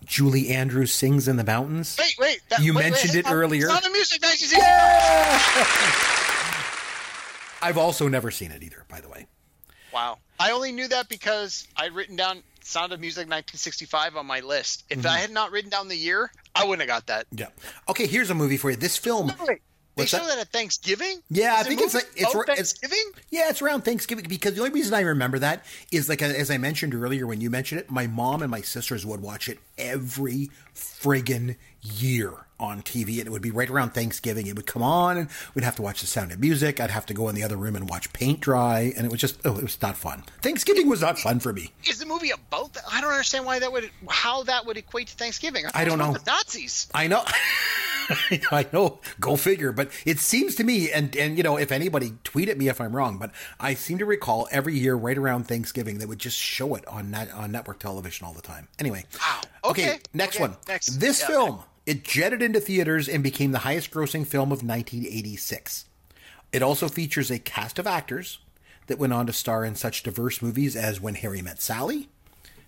Julie 0.05 0.49
Andrews 0.49 0.91
sings 0.91 1.27
in 1.27 1.35
the 1.37 1.43
mountains. 1.43 1.95
Wait, 1.99 2.15
wait. 2.19 2.41
That, 2.49 2.61
You 2.61 2.73
wait, 2.73 2.83
wait, 2.85 2.89
mentioned 2.91 3.11
hang 3.11 3.19
it 3.19 3.25
on. 3.27 3.33
earlier. 3.33 3.67
Sound 3.67 3.85
of 3.85 3.91
Music, 3.91 4.21
1960. 4.21 4.57
I've 7.61 7.77
also 7.77 8.07
never 8.07 8.31
seen 8.31 8.51
it 8.51 8.63
either, 8.63 8.85
by 8.89 9.01
the 9.01 9.09
way. 9.09 9.27
Wow. 9.93 10.17
I 10.39 10.51
only 10.51 10.71
knew 10.71 10.87
that 10.87 11.09
because 11.09 11.67
I'd 11.75 11.93
written 11.93 12.15
down 12.15 12.43
Sound 12.61 12.93
of 12.93 12.99
Music 12.99 13.21
1965 13.23 14.15
on 14.15 14.25
my 14.25 14.39
list. 14.41 14.83
If 14.89 14.99
Mm-hmm. 14.99 15.07
I 15.07 15.17
had 15.19 15.31
not 15.31 15.51
written 15.51 15.69
down 15.69 15.87
the 15.87 15.95
year, 15.97 16.31
I 16.55 16.63
wouldn't 16.65 16.87
have 16.87 16.95
got 16.95 17.07
that. 17.07 17.25
Yeah. 17.31 17.47
Okay, 17.89 18.05
here's 18.07 18.29
a 18.29 18.35
movie 18.35 18.57
for 18.57 18.69
you. 18.69 18.75
This 18.77 18.97
film. 18.97 19.27
Wait, 19.27 19.61
they 19.95 20.03
What's 20.03 20.11
show 20.11 20.17
that? 20.19 20.27
that? 20.27 20.37
at 20.39 20.47
Thanksgiving? 20.53 21.21
Yeah, 21.29 21.55
I 21.55 21.61
Is 21.61 21.65
it 21.65 21.69
think 21.69 21.81
it's 21.81 21.93
like- 21.93 22.09
it's 22.15 22.21
about 22.21 22.33
where- 22.35 22.43
it's- 22.43 22.57
Thanksgiving. 22.73 23.11
Yeah, 23.31 23.49
it's 23.49 23.61
around 23.61 23.83
Thanksgiving 23.83 24.25
because 24.29 24.53
the 24.53 24.61
only 24.61 24.71
reason 24.71 24.93
I 24.93 25.01
remember 25.01 25.39
that 25.39 25.65
is 25.91 26.07
like 26.07 26.21
as 26.21 26.49
I 26.51 26.57
mentioned 26.57 26.93
earlier 26.95 27.25
when 27.27 27.41
you 27.41 27.49
mentioned 27.49 27.81
it, 27.81 27.89
my 27.91 28.07
mom 28.07 28.41
and 28.41 28.49
my 28.51 28.61
sisters 28.61 29.05
would 29.05 29.21
watch 29.21 29.49
it 29.49 29.59
every 29.77 30.49
friggin' 30.75 31.55
year 31.81 32.45
on 32.59 32.81
TV. 32.81 33.17
And 33.19 33.27
it 33.27 33.31
would 33.31 33.41
be 33.41 33.51
right 33.51 33.69
around 33.69 33.91
Thanksgiving. 33.93 34.47
It 34.47 34.55
would 34.55 34.65
come 34.65 34.83
on 34.83 35.17
and 35.17 35.29
we'd 35.53 35.63
have 35.63 35.75
to 35.77 35.81
watch 35.81 36.01
the 36.01 36.07
sound 36.07 36.31
of 36.31 36.39
music. 36.39 36.79
I'd 36.79 36.91
have 36.91 37.05
to 37.07 37.13
go 37.13 37.29
in 37.29 37.35
the 37.35 37.43
other 37.43 37.57
room 37.57 37.75
and 37.75 37.89
watch 37.89 38.11
paint 38.13 38.39
dry. 38.41 38.93
And 38.95 39.05
it 39.05 39.11
was 39.11 39.21
just, 39.21 39.39
oh, 39.45 39.57
it 39.57 39.63
was 39.63 39.81
not 39.81 39.97
fun. 39.97 40.23
Thanksgiving 40.41 40.87
was 40.89 41.01
not 41.01 41.17
fun 41.19 41.39
for 41.39 41.53
me. 41.53 41.71
Is 41.87 41.99
the 41.99 42.05
movie 42.05 42.31
about 42.31 42.73
that? 42.73 42.83
I 42.91 43.01
don't 43.01 43.11
understand 43.11 43.45
why 43.45 43.59
that 43.59 43.71
would, 43.71 43.89
how 44.07 44.43
that 44.43 44.65
would 44.65 44.77
equate 44.77 45.07
to 45.07 45.15
Thanksgiving. 45.15 45.65
I 45.73 45.85
don't 45.85 45.97
know. 45.97 46.13
The 46.13 46.23
Nazis. 46.27 46.87
I 46.93 47.07
know. 47.07 47.23
I 48.51 48.65
know. 48.73 48.99
Go 49.19 49.35
figure. 49.35 49.71
But 49.71 49.91
it 50.05 50.19
seems 50.19 50.55
to 50.55 50.63
me, 50.63 50.91
and 50.91 51.15
and 51.15 51.37
you 51.37 51.43
know, 51.43 51.57
if 51.57 51.71
anybody 51.71 52.13
tweet 52.23 52.49
at 52.49 52.57
me 52.57 52.67
if 52.67 52.81
I'm 52.81 52.95
wrong, 52.95 53.17
but 53.19 53.31
I 53.59 53.75
seem 53.75 53.99
to 53.99 54.05
recall 54.05 54.47
every 54.51 54.77
year 54.77 54.95
right 54.95 55.17
around 55.17 55.47
Thanksgiving 55.47 55.99
they 55.99 56.07
would 56.07 56.17
just 56.19 56.37
show 56.37 56.73
it 56.75 56.87
on 56.87 57.11
net, 57.11 57.31
on 57.31 57.51
network 57.51 57.79
television 57.79 58.25
all 58.25 58.33
the 58.33 58.41
time. 58.41 58.67
Anyway. 58.79 59.05
Wow. 59.19 59.41
Okay. 59.63 59.99
next 60.13 60.37
Okay. 60.37 60.41
one. 60.43 60.57
Next. 60.67 60.99
This 60.99 61.21
Yeah. 61.21 61.27
film 61.27 61.59
it 61.89 62.03
jetted 62.03 62.43
into 62.43 62.59
theaters 62.59 63.09
and 63.09 63.23
became 63.23 63.51
the 63.51 63.57
highest 63.65 63.89
grossing 63.89 64.23
film 64.23 64.51
of 64.51 64.61
1986. 64.61 65.85
It 66.51 66.61
also 66.61 66.87
features 66.87 67.31
a 67.31 67.39
cast 67.39 67.79
of 67.79 67.87
actors 67.87 68.37
that 68.85 68.99
went 68.99 69.11
on 69.11 69.25
to 69.25 69.33
star 69.33 69.65
in 69.65 69.73
such 69.73 70.03
diverse 70.03 70.39
movies 70.39 70.75
as 70.75 71.01
When 71.01 71.15
Harry 71.15 71.41
Met 71.41 71.59
Sally, 71.59 72.07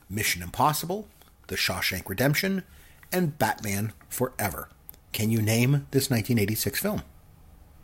Mission 0.10 0.42
Impossible, 0.42 1.08
The 1.50 1.56
Shawshank 1.56 2.10
Redemption, 2.10 2.64
and 3.12 3.38
Batman 3.38 3.94
Forever. 4.10 4.70
Can 5.12 5.30
you 5.30 5.40
name 5.40 5.86
this 5.92 6.10
1986 6.10 6.80
film? 6.80 7.04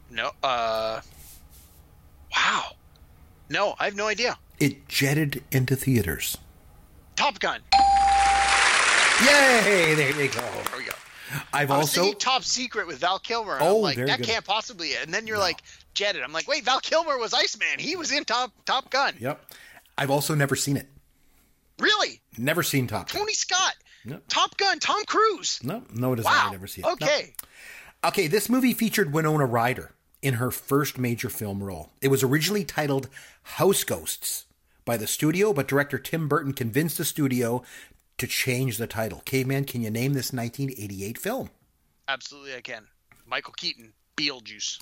No. 0.10 0.32
Uh. 0.42 1.02
Wow. 2.36 2.72
No, 3.48 3.76
I 3.78 3.86
have 3.86 3.96
no 3.96 4.08
idea. 4.08 4.40
It 4.60 4.88
jetted 4.88 5.44
into 5.52 5.76
theaters. 5.76 6.40
Top 7.16 7.40
Gun. 7.40 7.62
Yay! 9.24 9.94
There 9.94 10.24
you 10.24 10.30
go. 10.30 10.42
There 10.42 10.80
we 10.80 10.86
go. 10.86 10.94
I've 11.54 11.72
I 11.72 11.78
was 11.78 11.98
also 11.98 12.14
Top 12.14 12.44
Secret 12.44 12.88
with 12.88 13.00
Val 13.00 13.20
Kilmer. 13.20 13.56
and 13.56 13.64
Oh, 13.64 13.78
I'm 13.78 13.82
like, 13.82 13.98
that 13.98 14.22
can't 14.22 14.46
possibly. 14.46 14.96
And 14.96 15.14
then 15.14 15.28
you're 15.28 15.38
like, 15.38 15.62
jetted. 15.94 16.24
I'm 16.24 16.32
like, 16.34 16.48
wait, 16.48 16.64
Val 16.64 16.80
Kilmer 16.80 17.18
was 17.18 17.34
Iceman. 17.34 17.80
He 17.80 17.96
was 17.96 18.12
in 18.12 18.24
Top 18.24 18.52
Top 18.66 18.90
Gun. 18.90 19.16
Yep. 19.20 19.42
I've 19.98 20.12
also 20.12 20.36
never 20.36 20.56
seen 20.56 20.78
it. 20.78 20.88
Really? 21.80 22.22
Never 22.38 22.64
seen 22.64 22.88
Top 22.88 23.10
Gun. 23.10 23.22
Tony 23.22 23.34
Scott. 23.34 23.76
Yep. 24.06 24.24
Top 24.28 24.58
Gun. 24.58 24.80
Tom 24.80 25.04
Cruise. 25.06 25.60
No, 25.64 25.84
no, 25.94 26.14
it 26.14 26.20
is 26.20 26.26
Wow. 26.26 26.48
I 26.48 26.52
never 26.52 26.68
see 26.68 26.82
it. 26.82 26.86
No. 26.86 26.92
Okay. 26.94 27.34
Okay, 28.06 28.28
this 28.28 28.48
movie 28.50 28.74
featured 28.74 29.12
Winona 29.12 29.46
Ryder 29.46 29.94
in 30.22 30.36
her 30.36 30.52
first 30.52 30.98
major 30.98 31.30
film 31.30 31.64
role. 31.64 31.92
It 32.02 32.08
was 32.10 32.24
originally 32.24 32.64
titled 32.64 33.10
House 33.44 33.84
Ghosts 33.84 34.46
by 34.86 34.98
the 34.98 35.08
studio, 35.08 35.52
but 35.52 35.68
director 35.68 35.98
Tim 35.98 36.28
Burton 36.28 36.54
convinced 36.54 36.98
the 36.98 37.06
studio 37.06 37.64
to 38.18 38.28
change 38.28 38.78
the 38.78 38.88
title. 38.88 39.22
Caveman, 39.26 39.66
can 39.66 39.82
you 39.82 39.90
name 39.90 40.14
this 40.14 40.34
1988 40.34 41.18
film? 41.18 41.50
Absolutely, 42.08 42.56
I 42.56 42.62
can. 42.62 42.88
Michael 43.26 43.54
Keaton. 43.58 43.94
Beetlejuice. 44.16 44.80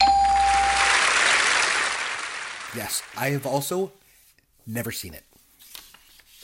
Yes, 2.75 3.03
I 3.17 3.29
have 3.29 3.45
also 3.45 3.91
never 4.65 4.91
seen 4.91 5.13
it. 5.13 5.23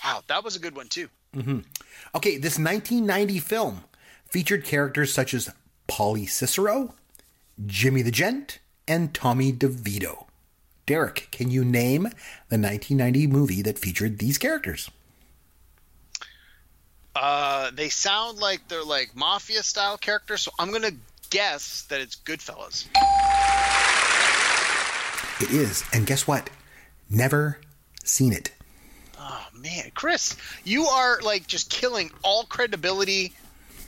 Wow, 0.04 0.24
that 0.28 0.44
was 0.44 0.56
a 0.56 0.60
good 0.60 0.76
one 0.76 0.88
too. 0.88 1.10
Mm-hmm. 1.36 1.60
Okay, 2.16 2.38
this 2.38 2.58
1990 2.58 3.40
film 3.40 3.84
featured 4.26 4.66
characters 4.66 5.14
such 5.14 5.34
as 5.34 5.50
Paulie 5.88 6.30
Cicero, 6.30 6.96
Jimmy 7.66 8.02
the 8.02 8.12
Gent, 8.12 8.60
and 8.88 9.14
Tommy 9.14 9.54
DeVito. 9.54 10.26
Derek, 10.86 11.28
can 11.32 11.52
you 11.52 11.64
name 11.64 12.04
the 12.50 12.58
1990 12.58 13.28
movie 13.28 13.62
that 13.62 13.80
featured 13.80 14.18
these 14.18 14.38
characters? 14.38 14.90
Uh, 17.16 17.72
they 17.74 17.90
sound 17.90 18.38
like 18.40 18.68
they're 18.68 18.84
like 18.84 19.16
mafia 19.16 19.64
style 19.64 19.98
characters, 19.98 20.42
so 20.42 20.52
I'm 20.58 20.72
gonna 20.72 20.92
guess 21.30 21.84
that 21.84 22.00
it's 22.02 22.16
Goodfellas. 22.16 22.88
It 25.42 25.50
is, 25.52 25.84
and 25.92 26.06
guess 26.06 26.28
what? 26.28 26.50
Never 27.10 27.60
seen 28.04 28.32
it. 28.32 28.52
Oh 29.20 29.46
man, 29.56 29.92
Chris, 29.96 30.36
you 30.64 30.86
are 30.86 31.20
like 31.22 31.48
just 31.48 31.70
killing 31.70 32.12
all 32.24 32.44
credibility 32.44 33.34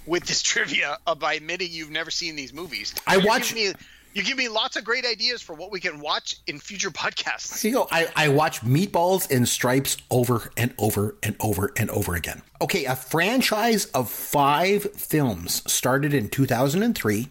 with 0.06 0.25
this 0.25 0.42
trivia 0.51 0.98
by 1.20 1.36
admitting 1.36 1.70
you've 1.72 1.92
never 1.92 2.12
seen 2.12 2.36
these 2.36 2.53
movies. 2.53 2.94
I 3.08 3.18
watch- 3.20 3.53
Me, 3.53 3.72
you 4.13 4.24
give 4.24 4.38
me 4.38 4.48
lots 4.48 4.75
of 4.75 4.84
great 4.84 5.05
ideas 5.05 5.41
for 5.41 5.53
what 5.53 5.72
we 5.72 5.79
can 5.79 6.00
watch 6.00 6.38
in 6.48 6.60
future 6.60 6.91
podcasts. 6.91 7.63
You 7.63 7.74
go. 7.74 7.88
I, 7.91 8.08
I 8.15 8.29
watch 8.29 8.62
Meatballs 8.62 9.29
and 9.29 9.48
Stripes 9.48 9.98
over 10.12 10.51
and 10.55 10.74
over 10.77 11.15
and 11.23 11.36
over 11.39 11.71
and 11.78 11.89
over 11.89 12.15
again. 12.15 12.41
Okay, 12.62 12.86
a 12.86 12.95
franchise 12.95 13.86
of 13.88 14.10
five 14.10 14.91
films 14.93 15.63
started 15.71 16.13
in 16.13 16.30
2003 16.30 17.30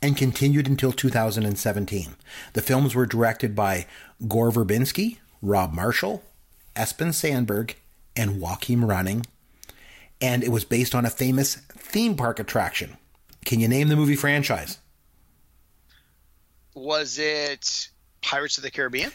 and 0.00 0.16
continued 0.16 0.66
until 0.66 0.92
2017. 0.92 2.14
The 2.52 2.62
films 2.62 2.94
were 2.94 3.06
directed 3.06 3.54
by 3.54 3.86
Gore 4.26 4.50
Verbinski, 4.50 5.18
Rob 5.42 5.72
Marshall, 5.72 6.22
Espen 6.74 7.12
Sandberg, 7.12 7.76
and 8.16 8.40
Joachim 8.40 8.82
Rønning, 8.82 9.26
and 10.20 10.42
it 10.42 10.50
was 10.50 10.64
based 10.64 10.94
on 10.94 11.04
a 11.04 11.10
famous 11.10 11.56
theme 11.56 12.16
park 12.16 12.38
attraction. 12.38 12.96
Can 13.44 13.60
you 13.60 13.68
name 13.68 13.88
the 13.88 13.96
movie 13.96 14.16
franchise? 14.16 14.78
Was 16.74 17.18
it 17.18 17.88
Pirates 18.22 18.56
of 18.58 18.64
the 18.64 18.70
Caribbean? 18.70 19.12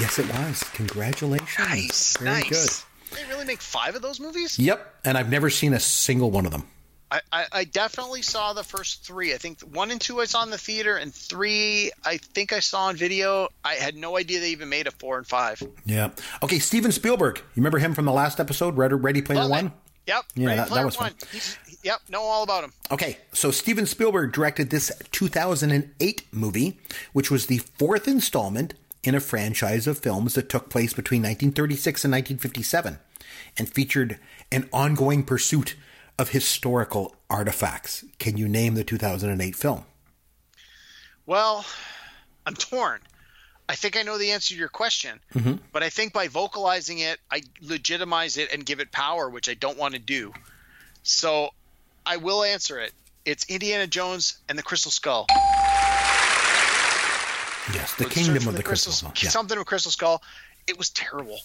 Yes, 0.00 0.18
it 0.18 0.26
was. 0.32 0.62
Congratulations. 0.74 1.50
Nice, 1.58 2.16
Very 2.16 2.30
nice. 2.40 2.84
good. 3.10 3.18
They 3.18 3.24
really 3.28 3.44
make 3.44 3.60
five 3.60 3.96
of 3.96 4.02
those 4.02 4.20
movies? 4.20 4.58
Yep, 4.58 5.00
and 5.04 5.18
I've 5.18 5.28
never 5.30 5.50
seen 5.50 5.74
a 5.74 5.80
single 5.80 6.30
one 6.30 6.46
of 6.46 6.52
them. 6.52 6.64
I, 7.10 7.20
I, 7.32 7.46
I 7.52 7.64
definitely 7.64 8.22
saw 8.22 8.52
the 8.52 8.62
first 8.62 9.04
three. 9.04 9.34
I 9.34 9.36
think 9.36 9.60
one 9.62 9.90
and 9.90 10.00
two 10.00 10.20
I 10.20 10.26
saw 10.26 10.44
in 10.44 10.50
the 10.50 10.58
theater, 10.58 10.96
and 10.96 11.12
three 11.12 11.90
I 12.04 12.18
think 12.18 12.52
I 12.52 12.60
saw 12.60 12.86
on 12.86 12.94
video. 12.96 13.48
I 13.64 13.74
had 13.74 13.96
no 13.96 14.16
idea 14.16 14.38
they 14.38 14.50
even 14.50 14.68
made 14.68 14.86
a 14.86 14.92
four 14.92 15.18
and 15.18 15.26
five. 15.26 15.60
Yeah. 15.84 16.10
Okay, 16.40 16.60
Steven 16.60 16.92
Spielberg. 16.92 17.38
You 17.38 17.44
remember 17.56 17.78
him 17.78 17.94
from 17.94 18.04
the 18.04 18.12
last 18.12 18.38
episode, 18.38 18.76
Ready, 18.76 18.94
Ready 18.94 19.22
Player 19.22 19.40
Love 19.40 19.50
One? 19.50 19.66
it. 19.66 19.72
Yep. 20.06 20.24
Yeah, 20.36 20.46
Ready 20.46 20.56
that- 20.56 20.62
that 20.68 20.72
Player 20.72 20.84
was 20.86 20.96
fun. 20.96 21.12
He's- 21.32 21.56
Yep. 21.82 22.00
Know 22.10 22.22
all 22.22 22.42
about 22.42 22.64
him. 22.64 22.72
Okay, 22.90 23.18
so 23.32 23.50
Steven 23.50 23.86
Spielberg 23.86 24.32
directed 24.32 24.70
this 24.70 24.92
2008 25.12 26.22
movie, 26.32 26.78
which 27.12 27.30
was 27.30 27.46
the 27.46 27.58
fourth 27.58 28.06
installment 28.06 28.74
in 29.02 29.14
a 29.14 29.20
franchise 29.20 29.86
of 29.86 29.98
films 29.98 30.34
that 30.34 30.48
took 30.48 30.68
place 30.68 30.92
between 30.92 31.22
1936 31.22 32.04
and 32.04 32.12
1957 32.12 32.98
and 33.56 33.68
featured 33.68 34.18
an 34.52 34.68
ongoing 34.72 35.22
pursuit 35.22 35.74
of 36.18 36.30
historical 36.30 37.16
artifacts. 37.30 38.04
Can 38.18 38.36
you 38.36 38.46
name 38.46 38.74
the 38.74 38.84
2008 38.84 39.56
film? 39.56 39.84
Well, 41.24 41.64
I'm 42.44 42.54
torn. 42.54 43.00
I 43.68 43.76
think 43.76 43.96
I 43.96 44.02
know 44.02 44.18
the 44.18 44.32
answer 44.32 44.52
to 44.52 44.58
your 44.58 44.68
question, 44.68 45.20
mm-hmm. 45.32 45.54
but 45.72 45.82
I 45.82 45.90
think 45.90 46.12
by 46.12 46.26
vocalizing 46.26 46.98
it, 46.98 47.20
I 47.30 47.42
legitimize 47.62 48.36
it 48.36 48.52
and 48.52 48.66
give 48.66 48.80
it 48.80 48.90
power, 48.90 49.30
which 49.30 49.48
I 49.48 49.54
don't 49.54 49.78
want 49.78 49.94
to 49.94 50.00
do. 50.00 50.32
So 51.04 51.50
I 52.06 52.16
will 52.16 52.42
answer 52.42 52.78
it. 52.78 52.92
It's 53.24 53.44
Indiana 53.48 53.86
Jones 53.86 54.38
and 54.48 54.58
the 54.58 54.62
Crystal 54.62 54.90
Skull. 54.90 55.26
Yes, 57.72 57.94
The 57.94 58.04
Search 58.04 58.12
Kingdom 58.12 58.48
of 58.48 58.56
the, 58.56 58.62
Crystal 58.62 58.92
Skull. 58.92 59.12
Yeah. 59.22 59.28
Something 59.28 59.58
with 59.58 59.66
Crystal 59.66 59.92
Skull. 59.92 60.22
It 60.66 60.78
was 60.78 60.90
terrible. 60.90 61.38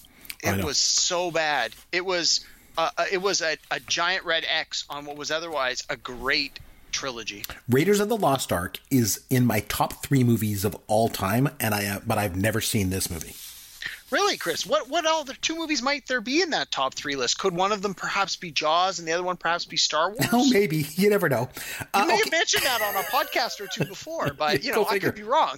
It 0.44 0.64
was 0.64 0.78
so 0.78 1.32
bad. 1.32 1.74
It 1.92 2.06
was 2.06 2.46
uh, 2.78 2.90
uh, 2.98 3.06
it 3.12 3.22
was 3.22 3.42
a, 3.42 3.58
a 3.72 3.80
giant 3.80 4.26
red 4.26 4.46
X 4.48 4.86
on 4.90 5.06
what 5.06 5.18
was 5.18 5.32
otherwise 5.32 5.84
a 5.90 5.96
great 5.96 6.60
trilogy. 6.92 7.44
Raiders 7.70 8.00
of 8.00 8.10
the 8.10 8.18
Lost 8.18 8.52
Ark 8.52 8.80
is 8.92 9.24
in 9.30 9.46
my 9.46 9.62
top 9.62 10.04
three 10.06 10.24
movies 10.24 10.66
of 10.66 10.76
all 10.88 11.10
time, 11.10 11.50
and 11.60 11.74
I 11.74 11.86
uh, 11.86 12.00
but 12.06 12.18
I've 12.18 12.36
never 12.36 12.62
seen 12.62 12.90
this 12.90 13.10
movie. 13.10 13.36
Really, 14.12 14.38
Chris? 14.38 14.66
What 14.68 14.88
what 14.90 15.06
other 15.08 15.34
two 15.34 15.56
movies 15.56 15.82
might 15.82 16.06
there 16.08 16.22
be 16.22 16.42
in 16.42 16.52
that 16.52 16.70
top 16.72 16.94
three 16.94 17.16
list? 17.16 17.40
Could 17.40 17.56
one 17.56 17.72
of 17.72 17.82
them 17.82 17.96
perhaps 17.96 18.36
be 18.36 18.52
Jaws 18.52 19.00
and 19.00 19.08
the 19.08 19.14
other 19.14 19.24
one 19.24 19.36
perhaps 19.36 19.66
be 19.66 19.78
Star 19.78 20.10
Wars? 20.12 20.28
Oh, 20.32 20.48
maybe 20.52 20.86
you 20.96 21.10
never 21.10 21.28
know. 21.28 21.50
You 21.80 21.86
Uh, 21.94 22.06
may 22.06 22.14
okay. 22.14 22.22
have 22.24 22.32
mentioned 22.32 22.64
that 22.64 22.82
on 22.82 22.96
a 22.96 23.08
podcast 23.08 23.60
or 23.60 23.68
two 23.74 23.86
before, 23.90 24.32
but 24.38 24.64
you 24.64 24.72
know 24.74 24.86
I 24.86 24.94
figure. 24.94 25.10
could 25.10 25.16
be 25.18 25.24
wrong. 25.24 25.58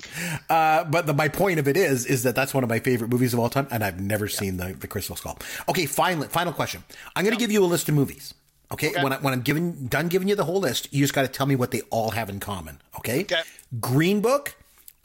Uh, 0.49 0.86
but 0.86 1.05
the, 1.07 1.13
my 1.13 1.27
point 1.27 1.60
of 1.60 1.67
it 1.67 1.75
is, 1.75 2.05
is 2.05 2.23
that 2.23 2.36
that's 2.36 2.53
one 2.53 2.63
of 2.63 2.69
my 2.69 2.79
favorite 2.79 3.10
movies 3.10 3.33
of 3.33 3.39
all 3.39 3.49
time, 3.49 3.67
and 3.69 3.83
I've 3.83 3.99
never 3.99 4.27
seen 4.29 4.57
the, 4.57 4.73
the 4.73 4.88
Crystal 4.88 5.15
Skull. 5.17 5.38
Okay, 5.67 5.86
finally, 5.86 6.27
final 6.29 6.53
question. 6.53 6.83
I'm 7.15 7.25
going 7.25 7.36
to 7.36 7.39
give 7.39 7.51
you 7.51 7.63
a 7.63 7.67
list 7.67 7.89
of 7.89 7.95
movies. 7.95 8.33
Okay, 8.71 8.91
when, 9.01 9.13
I, 9.13 9.17
when 9.17 9.33
I'm 9.33 9.41
giving 9.41 9.88
done 9.88 10.07
giving 10.10 10.27
you 10.27 10.36
the 10.36 10.43
whole 10.45 10.60
list, 10.60 10.93
you 10.93 11.01
just 11.03 11.13
got 11.13 11.21
to 11.21 11.27
tell 11.29 11.45
me 11.45 11.55
what 11.55 11.71
they 11.71 11.81
all 11.89 12.12
have 12.12 12.29
in 12.29 12.39
common. 12.41 12.81
Okay. 12.97 13.21
Okay. 13.21 13.41
Green 13.79 14.19
Book, 14.21 14.55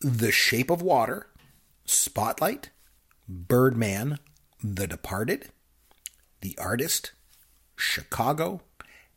The 0.00 0.32
Shape 0.32 0.68
of 0.70 0.82
Water, 0.82 1.26
Spotlight, 1.86 2.70
Birdman, 3.32 4.18
The 4.62 4.86
Departed, 4.86 5.48
The 6.42 6.56
Artist, 6.58 7.12
Chicago, 7.76 8.60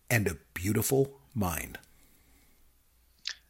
and 0.10 0.28
A 0.28 0.38
Beautiful 0.54 1.20
Mind. 1.34 1.78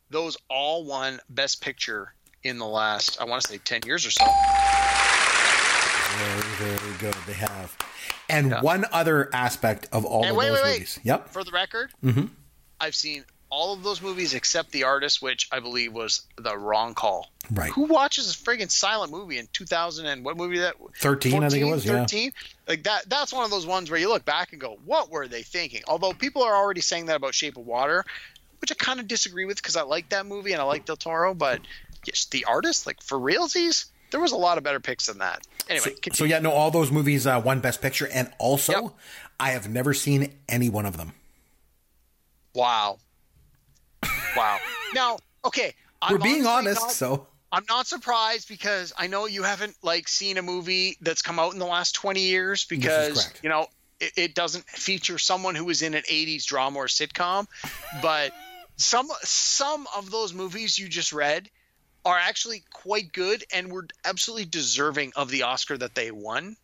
Those 0.10 0.38
all 0.50 0.86
won 0.86 1.20
Best 1.30 1.62
Picture 1.62 2.14
in 2.44 2.58
the 2.58 2.66
last 2.66 3.22
I 3.22 3.26
want 3.26 3.44
to 3.44 3.48
say 3.48 3.60
ten 3.60 3.82
years 3.86 4.06
or 4.06 4.12
so. 4.12 4.26
Very, 6.18 6.76
very 6.76 6.98
good. 6.98 7.16
They 7.28 7.34
have. 7.34 7.78
And 8.30 8.62
one 8.62 8.86
other 8.92 9.30
aspect 9.34 9.88
of 9.92 10.06
all 10.06 10.22
And 10.24 10.32
of 10.32 10.38
wait, 10.38 10.48
those 10.48 10.56
wait, 10.56 10.64
wait. 10.64 10.74
movies. 10.74 11.00
Yep. 11.04 11.30
For 11.30 11.44
the 11.44 11.52
record, 11.52 11.92
mm-hmm. 12.04 12.26
I've 12.80 12.96
seen 12.96 13.26
all 13.50 13.74
of 13.74 13.84
those 13.84 14.02
movies 14.02 14.34
except 14.34 14.72
The 14.72 14.84
Artist, 14.84 15.22
which 15.22 15.48
I 15.52 15.60
believe 15.60 15.94
was 15.94 16.24
the 16.38 16.58
wrong 16.58 16.94
call. 16.94 17.32
Right. 17.52 17.72
Who 17.72 17.84
watches 17.84 18.32
a 18.32 18.34
friggin' 18.38 18.72
silent 18.72 19.12
movie 19.12 19.38
in 19.38 19.48
2000 19.54 20.06
and 20.08 20.26
what 20.26 20.36
movie 20.36 20.58
that? 20.60 20.76
13, 21.00 21.44
I 21.44 21.50
think 21.50 21.62
it 21.66 21.72
was, 21.72 21.86
yeah. 21.86 22.00
13? 22.00 22.32
Like 22.68 22.84
that. 22.84 23.08
That's 23.10 23.32
one 23.32 23.46
of 23.46 23.52
those 23.52 23.66
ones 23.68 23.90
where 23.92 24.00
you 24.00 24.10
look 24.10 24.26
back 24.26 24.52
and 24.52 24.60
go, 24.60 24.80
"What 24.86 25.12
were 25.12 25.28
they 25.28 25.44
thinking?" 25.44 25.84
Although 25.88 26.14
people 26.14 26.42
are 26.44 26.56
already 26.56 26.82
saying 26.82 27.06
that 27.06 27.18
about 27.18 27.36
Shape 27.36 27.56
of 27.58 27.66
Water, 27.68 28.04
which 28.62 28.72
I 28.72 28.76
kind 28.76 29.00
of 29.00 29.08
disagree 29.08 29.46
with 29.46 29.58
because 29.58 29.76
I 29.76 29.84
like 29.84 30.10
that 30.10 30.26
movie 30.26 30.54
and 30.54 30.62
I 30.62 30.66
like 30.66 30.86
Del 30.86 30.96
Toro, 30.96 31.36
but 31.36 31.62
yes, 32.06 32.26
The 32.26 32.46
Artist, 32.46 32.88
like 32.88 33.04
for 33.04 33.20
realsies, 33.20 33.86
there 34.10 34.20
was 34.20 34.32
a 34.32 34.36
lot 34.38 34.58
of 34.58 34.64
better 34.64 34.80
picks 34.80 35.06
than 35.06 35.20
that. 35.20 35.46
Anyway, 35.70 35.84
So 35.84 35.92
continue. 36.02 36.32
yeah, 36.34 36.40
no, 36.40 36.52
all 36.52 36.72
those 36.72 36.92
movies 36.92 37.28
uh, 37.28 37.40
won 37.46 37.60
Best 37.60 37.82
Picture, 37.82 38.08
and 38.12 38.32
also 38.40 38.72
Yep. 38.74 38.92
I 39.40 39.52
have 39.52 39.70
never 39.70 39.94
seen 39.94 40.34
any 40.50 40.70
one 40.70 40.88
of 40.88 40.98
them. 40.98 41.14
wow, 42.54 42.98
wow. 44.36 44.58
Now, 44.94 45.18
okay, 45.44 45.74
I'm 46.02 46.14
We're 46.14 46.20
being 46.20 46.46
honest, 46.46 46.82
not- 46.82 46.92
so 46.92 47.28
I'm 47.52 47.66
not 47.70 47.88
surprised 47.88 48.50
because 48.50 48.92
I 48.98 49.08
know 49.08 49.28
you 49.28 49.44
haven't 49.44 49.76
like 49.82 50.08
seen 50.08 50.38
a 50.38 50.42
movie 50.42 50.98
that's 51.02 51.22
come 51.22 51.40
out 51.40 51.54
in 51.54 51.60
the 51.60 51.66
last 51.66 51.94
20 51.96 52.22
years 52.22 52.66
because 52.66 53.34
you 53.42 53.50
know 53.50 53.68
it, 54.00 54.12
it 54.18 54.36
doesn't 54.36 54.66
feature 54.66 55.18
someone 55.18 55.56
who 55.56 55.66
was 55.66 55.82
in 55.82 55.94
an 55.94 56.04
80s 56.04 56.46
drama 56.46 56.80
or 56.80 56.88
sitcom, 56.88 57.48
but 58.02 58.34
some 58.78 59.08
some 59.22 59.88
of 59.96 60.12
those 60.12 60.34
movies 60.34 60.78
you 60.78 60.90
just 60.90 61.14
read 61.14 61.50
are 62.04 62.18
actually 62.18 62.64
quite 62.72 63.12
good 63.12 63.44
and 63.54 63.72
were 63.72 63.88
absolutely 64.04 64.46
deserving 64.46 65.14
of 65.16 65.30
the 65.30 65.44
Oscar 65.44 65.78
that 65.78 65.96
they 65.96 66.12
won. 66.12 66.56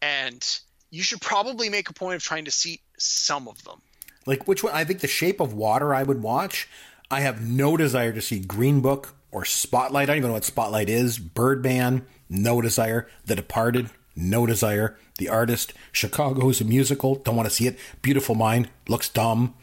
And 0.00 0.44
you 0.90 1.02
should 1.02 1.20
probably 1.20 1.68
make 1.68 1.90
a 1.90 1.92
point 1.92 2.14
of 2.14 2.22
trying 2.22 2.44
to 2.44 2.50
see 2.52 2.80
some 2.96 3.48
of 3.48 3.62
them. 3.64 3.80
Like 4.28 4.46
which 4.46 4.62
one? 4.62 4.74
I 4.74 4.84
think 4.84 5.00
The 5.00 5.08
Shape 5.08 5.40
of 5.40 5.54
Water 5.54 5.94
I 5.94 6.02
would 6.02 6.22
watch. 6.22 6.68
I 7.10 7.20
have 7.20 7.40
no 7.40 7.76
desire 7.76 8.12
to 8.12 8.20
see 8.20 8.38
Green 8.38 8.80
Book 8.82 9.14
or 9.32 9.44
Spotlight. 9.46 10.04
I 10.04 10.06
don't 10.06 10.18
even 10.18 10.28
know 10.28 10.34
what 10.34 10.44
Spotlight 10.44 10.90
is. 10.90 11.18
Birdman, 11.18 12.06
no 12.28 12.60
desire. 12.60 13.08
The 13.24 13.34
Departed, 13.34 13.88
no 14.14 14.44
desire. 14.44 14.98
The 15.16 15.30
Artist, 15.30 15.72
Chicago 15.92 16.50
is 16.50 16.60
a 16.60 16.64
musical. 16.64 17.14
Don't 17.16 17.36
want 17.36 17.48
to 17.48 17.54
see 17.54 17.66
it. 17.66 17.78
Beautiful 18.02 18.34
Mind 18.34 18.68
looks 18.86 19.08
dumb. 19.08 19.54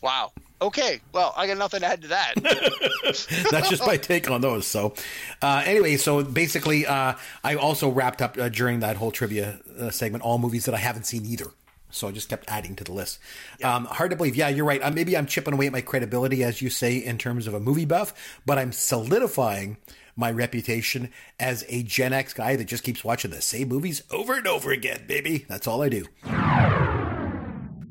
Wow. 0.00 0.32
Okay. 0.62 1.00
Well, 1.12 1.34
I 1.36 1.46
got 1.46 1.58
nothing 1.58 1.80
to 1.80 1.86
add 1.86 2.02
to 2.02 2.08
that. 2.08 2.34
That's 3.50 3.68
just 3.68 3.86
my 3.86 3.98
take 3.98 4.30
on 4.30 4.40
those. 4.40 4.66
So, 4.66 4.94
uh, 5.42 5.62
anyway, 5.66 5.98
so 5.98 6.24
basically, 6.24 6.86
uh, 6.86 7.14
I 7.44 7.56
also 7.56 7.90
wrapped 7.90 8.22
up 8.22 8.38
uh, 8.38 8.48
during 8.48 8.80
that 8.80 8.96
whole 8.96 9.10
trivia 9.10 9.60
uh, 9.78 9.90
segment 9.90 10.24
all 10.24 10.38
movies 10.38 10.64
that 10.64 10.74
I 10.74 10.78
haven't 10.78 11.04
seen 11.04 11.26
either. 11.26 11.50
So 11.92 12.08
I 12.08 12.12
just 12.12 12.28
kept 12.28 12.44
adding 12.48 12.74
to 12.76 12.84
the 12.84 12.92
list. 12.92 13.18
Um, 13.62 13.84
hard 13.84 14.10
to 14.10 14.16
believe. 14.16 14.34
Yeah, 14.34 14.48
you're 14.48 14.64
right. 14.64 14.82
Uh, 14.82 14.90
maybe 14.90 15.16
I'm 15.16 15.26
chipping 15.26 15.54
away 15.54 15.66
at 15.66 15.72
my 15.72 15.80
credibility, 15.80 16.42
as 16.42 16.60
you 16.60 16.70
say, 16.70 16.96
in 16.96 17.18
terms 17.18 17.46
of 17.46 17.54
a 17.54 17.60
movie 17.60 17.84
buff, 17.84 18.40
but 18.44 18.58
I'm 18.58 18.72
solidifying 18.72 19.76
my 20.16 20.30
reputation 20.30 21.10
as 21.38 21.64
a 21.68 21.82
Gen 21.82 22.12
X 22.12 22.34
guy 22.34 22.56
that 22.56 22.64
just 22.64 22.84
keeps 22.84 23.04
watching 23.04 23.30
the 23.30 23.40
same 23.40 23.68
movies 23.68 24.02
over 24.10 24.34
and 24.34 24.46
over 24.46 24.72
again, 24.72 25.04
baby. 25.06 25.44
That's 25.48 25.66
all 25.66 25.82
I 25.82 25.88
do. 25.88 26.06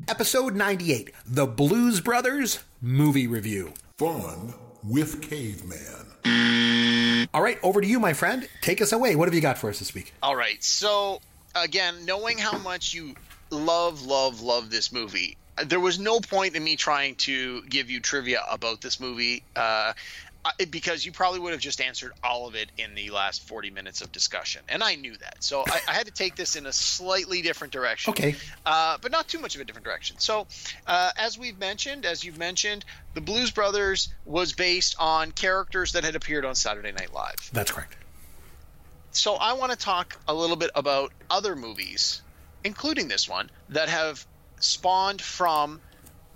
Episode 0.08 0.56
98 0.56 1.12
The 1.26 1.48
Blues 1.48 2.02
Brothers 2.02 2.60
Movie 2.82 3.28
Review. 3.28 3.74
Fun 3.98 4.54
with 4.84 5.22
Caveman. 5.22 7.28
All 7.34 7.42
right, 7.42 7.58
over 7.64 7.82
to 7.82 7.88
you, 7.88 8.00
my 8.00 8.14
friend. 8.14 8.48
Take 8.62 8.82
us 8.82 8.92
away. 8.92 9.16
What 9.16 9.28
have 9.28 9.34
you 9.34 9.42
got 9.42 9.58
for 9.58 9.70
us 9.70 9.80
this 9.80 9.94
week? 9.94 10.14
All 10.22 10.36
right. 10.36 10.62
So, 10.64 11.22
again, 11.56 12.06
knowing 12.06 12.38
how 12.38 12.58
much 12.58 12.94
you 12.94 13.16
love, 13.52 14.04
love, 14.04 14.42
love 14.42 14.70
this 14.70 14.92
movie, 14.92 15.38
there 15.66 15.80
was 15.80 16.00
no 16.00 16.20
point 16.20 16.56
in 16.56 16.64
me 16.64 16.76
trying 16.76 17.16
to 17.16 17.62
give 17.64 17.90
you 17.90 18.00
trivia 18.00 18.44
about 18.50 18.82
this 18.82 19.00
movie 19.00 19.44
uh, 19.56 19.94
because 20.72 21.06
you 21.06 21.12
probably 21.12 21.40
would 21.40 21.52
have 21.52 21.62
just 21.62 21.82
answered 21.82 22.14
all 22.24 22.48
of 22.48 22.56
it 22.56 22.72
in 22.78 22.96
the 22.96 23.12
last 23.12 23.48
40 23.48 23.70
minutes 23.70 24.02
of 24.02 24.12
discussion. 24.12 24.62
And 24.68 24.82
I 24.82 24.96
knew 24.96 25.16
that. 25.18 25.44
So, 25.44 25.64
I, 25.68 25.82
I 25.88 25.94
had 25.94 26.08
to 26.08 26.12
take 26.12 26.36
this 26.36 26.56
in 26.56 26.66
a 26.66 26.74
slightly 26.74 27.42
different 27.44 27.74
direction. 27.74 28.12
Okay. 28.12 28.36
Uh, 28.66 28.98
but 29.02 29.12
not 29.12 29.28
too 29.28 29.40
much 29.40 29.54
of 29.56 29.62
a 29.62 29.66
different 29.66 29.86
direction. 29.86 30.18
So, 30.20 30.48
uh, 30.88 31.12
as 31.18 31.38
we've 31.38 31.60
mentioned, 31.60 32.06
as 32.06 32.24
you've 32.24 32.40
mentioned, 32.40 32.86
the 33.14 33.22
Blues 33.22 33.52
Brothers 33.52 34.10
was 34.26 34.54
based 34.54 34.96
on 34.98 35.32
characters 35.32 35.92
that 35.92 36.04
had 36.04 36.16
appeared 36.16 36.46
on 36.46 36.56
Saturday 36.56 36.92
Night 36.92 37.14
Live 37.14 37.50
That's 37.54 37.72
correct. 37.72 37.96
so 39.12 39.36
I 39.36 39.54
want 39.54 39.72
to 39.74 39.78
talk 39.78 40.18
a 40.28 40.34
little 40.34 40.56
bit 40.56 40.72
about 40.74 41.12
other 41.30 41.56
movies, 41.56 42.22
including 42.64 43.08
this 43.08 43.28
one, 43.30 43.50
that 43.70 43.90
have 43.90 44.26
spawned 44.60 45.22
from 45.22 45.82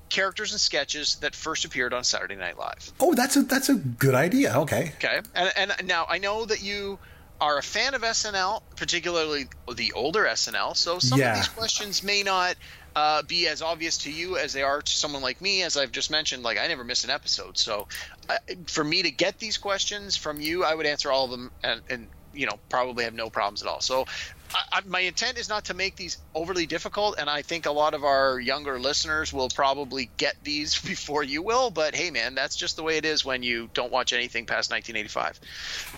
characters 0.09 0.51
and 0.51 0.61
sketches 0.61 1.15
that 1.17 1.35
first 1.35 1.65
appeared 1.65 1.93
on 1.93 2.03
Saturday 2.03 2.35
Night 2.35 2.57
Live. 2.57 2.91
Oh, 2.99 3.13
that's 3.13 3.35
a 3.35 3.43
that's 3.43 3.69
a 3.69 3.75
good 3.75 4.15
idea. 4.15 4.53
Okay. 4.59 4.91
Okay, 4.95 5.19
and, 5.33 5.71
and 5.77 5.87
now 5.87 6.05
I 6.07 6.19
know 6.19 6.45
that 6.45 6.61
you 6.63 6.99
are 7.41 7.57
a 7.57 7.63
fan 7.63 7.93
of 7.95 8.01
SNL, 8.01 8.61
particularly 8.77 9.47
the 9.75 9.91
older 9.93 10.23
SNL. 10.23 10.75
So 10.77 10.99
some 10.99 11.19
Yeah. 11.19 11.31
of 11.31 11.37
these 11.37 11.47
questions 11.49 12.01
may 12.01 12.23
not 12.23 12.55
uh, 12.95 13.23
be 13.23 13.47
as 13.49 13.61
obvious 13.61 13.97
to 13.99 14.11
you 14.11 14.37
as 14.37 14.53
they 14.53 14.61
are 14.63 14.81
to 14.81 14.91
someone 14.91 15.21
like 15.21 15.41
me. 15.41 15.61
As 15.63 15.75
I've 15.75 15.91
just 15.91 16.09
mentioned, 16.09 16.43
like 16.43 16.57
I 16.57 16.67
never 16.67 16.85
miss 16.85 17.03
an 17.03 17.09
episode. 17.09 17.57
So 17.57 17.87
uh, 18.29 18.37
for 18.67 18.83
me 18.85 19.03
to 19.03 19.11
get 19.11 19.37
these 19.39 19.57
questions 19.57 20.15
from 20.15 20.39
you, 20.39 20.63
I 20.63 20.73
would 20.75 20.85
answer 20.85 21.11
all 21.11 21.25
of 21.25 21.31
them 21.31 21.51
and, 21.61 21.81
and 21.89 22.07
you 22.33 22.45
know 22.45 22.57
probably 22.69 23.03
have 23.03 23.13
no 23.13 23.29
problems 23.29 23.61
at 23.61 23.67
all. 23.67 23.81
So. 23.81 24.05
I, 24.55 24.77
I, 24.77 24.81
my 24.87 25.01
intent 25.01 25.37
is 25.37 25.49
not 25.49 25.65
to 25.65 25.73
make 25.73 25.97
these 25.97 26.17
overly 26.33 26.65
difficult, 26.65 27.17
and 27.19 27.29
I 27.29 27.41
think 27.41 27.65
a 27.65 27.71
lot 27.71 27.93
of 27.93 28.03
our 28.05 28.39
younger 28.39 28.79
listeners 28.79 29.33
will 29.33 29.49
probably 29.49 30.09
get 30.17 30.35
these 30.43 30.79
before 30.87 31.23
you 31.23 31.41
will. 31.41 31.69
But 31.71 31.93
hey, 31.95 32.09
man, 32.09 32.35
that's 32.35 32.55
just 32.55 32.77
the 32.77 32.83
way 32.83 32.97
it 32.97 33.03
is 33.05 33.25
when 33.25 33.43
you 33.43 33.69
don't 33.73 33.91
watch 33.91 34.13
anything 34.13 34.45
past 34.45 34.71
1985. 34.71 35.39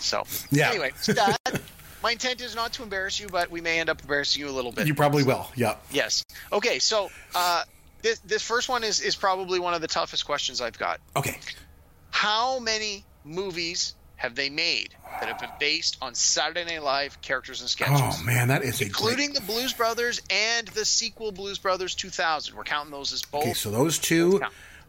So 0.02 0.24
Yeah. 0.50 0.70
anyway, 0.72 0.92
that 1.08 1.62
my 2.04 2.12
intent 2.14 2.42
is 2.42 2.56
not 2.56 2.74
to 2.74 2.84
embarrass 2.84 3.20
you, 3.20 3.28
but 3.28 3.52
we 3.52 3.62
may 3.62 3.80
end 3.80 3.90
up 3.90 4.02
embarrassing 4.02 4.42
you 4.42 4.50
a 4.50 4.52
little 4.56 4.72
bit. 4.72 4.88
You 4.88 4.96
probably 4.96 5.24
will. 5.24 5.48
Yeah. 5.56 5.76
yes. 5.92 6.24
Okay. 6.52 6.80
So 6.80 7.10
uh, 7.36 7.64
this 8.02 8.20
this 8.20 8.42
first 8.42 8.70
one 8.70 8.84
is 8.84 9.02
is 9.02 9.16
probably 9.16 9.60
one 9.60 9.74
of 9.76 9.82
the 9.82 9.88
toughest 9.88 10.26
questions 10.26 10.62
I've 10.62 10.78
got. 10.80 11.00
Okay. 11.16 11.38
How 12.10 12.60
many 12.60 13.06
movies 13.24 13.94
have 14.18 14.36
they 14.36 14.50
made 14.50 14.96
that 15.20 15.30
have 15.30 15.40
been 15.40 15.50
based 15.60 15.98
on 16.02 16.14
Saturday 16.16 16.66
Night 16.66 16.84
Live 16.84 17.22
characters 17.22 17.62
and 17.62 17.70
sketches? 17.70 18.02
Oh 18.02 18.24
man, 18.24 18.50
that 18.50 18.64
is 18.64 18.82
a 18.82 18.86
Including 18.86 19.34
the 19.34 19.42
Blues 19.42 19.74
Brothers 19.74 20.22
and 20.30 20.68
the 20.70 20.86
sequel 20.86 21.32
Blues 21.32 21.60
Brothers 21.60 21.96
2000. 21.96 22.56
We're 22.56 22.64
counting 22.64 22.92
those 22.92 23.14
as 23.14 23.22
both. 23.22 23.44
Okay, 23.44 23.54
so 23.54 23.70
those 23.72 24.00
two, 24.00 24.42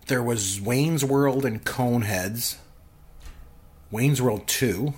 there 0.07 0.23
was 0.23 0.61
Wayne's 0.61 1.05
World 1.05 1.45
and 1.45 1.65
Coneheads. 1.65 2.57
Wayne's 3.91 4.21
World 4.21 4.47
two. 4.49 4.95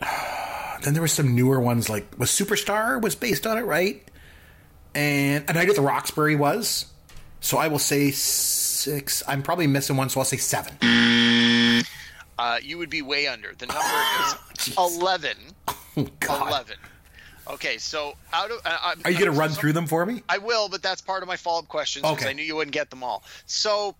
Then 0.82 0.94
there 0.94 1.02
were 1.02 1.06
some 1.06 1.36
newer 1.36 1.60
ones 1.60 1.88
like 1.88 2.18
was 2.18 2.30
Superstar 2.30 3.00
was 3.00 3.14
based 3.14 3.46
on 3.46 3.56
it, 3.56 3.60
right? 3.60 4.02
And 4.96 5.44
and 5.46 5.56
I 5.56 5.64
know 5.64 5.74
the 5.74 5.80
Roxbury 5.80 6.34
was. 6.34 6.86
So 7.42 7.58
I 7.58 7.68
will 7.68 7.78
say 7.78 8.10
six. 8.12 9.22
I'm 9.26 9.42
probably 9.42 9.66
missing 9.66 9.96
one, 9.96 10.08
so 10.08 10.20
I'll 10.20 10.24
say 10.24 10.36
seven. 10.36 10.76
Uh, 12.42 12.58
you 12.62 12.78
would 12.78 12.90
be 12.90 13.02
way 13.02 13.26
under. 13.28 13.52
The 13.56 13.66
number 13.66 13.82
is 14.66 14.74
11. 14.78 15.36
Oh, 15.96 16.06
God. 16.20 16.48
11. 16.48 16.76
Okay, 17.48 17.78
so 17.78 18.14
out 18.32 18.50
of. 18.50 18.60
Uh, 18.64 18.94
Are 19.04 19.10
you 19.10 19.18
going 19.18 19.30
to 19.32 19.38
run 19.38 19.50
through 19.50 19.72
them 19.72 19.86
for 19.86 20.04
me? 20.06 20.22
I 20.28 20.38
will, 20.38 20.68
but 20.68 20.80
that's 20.82 21.00
part 21.00 21.22
of 21.22 21.28
my 21.28 21.36
follow 21.36 21.58
up 21.60 21.68
questions 21.68 22.02
because 22.02 22.18
Okay. 22.18 22.30
I 22.30 22.32
knew 22.34 22.42
you 22.44 22.54
wouldn't 22.56 22.72
get 22.74 22.88
them 22.90 23.02
all. 23.02 23.22
So 23.46 23.94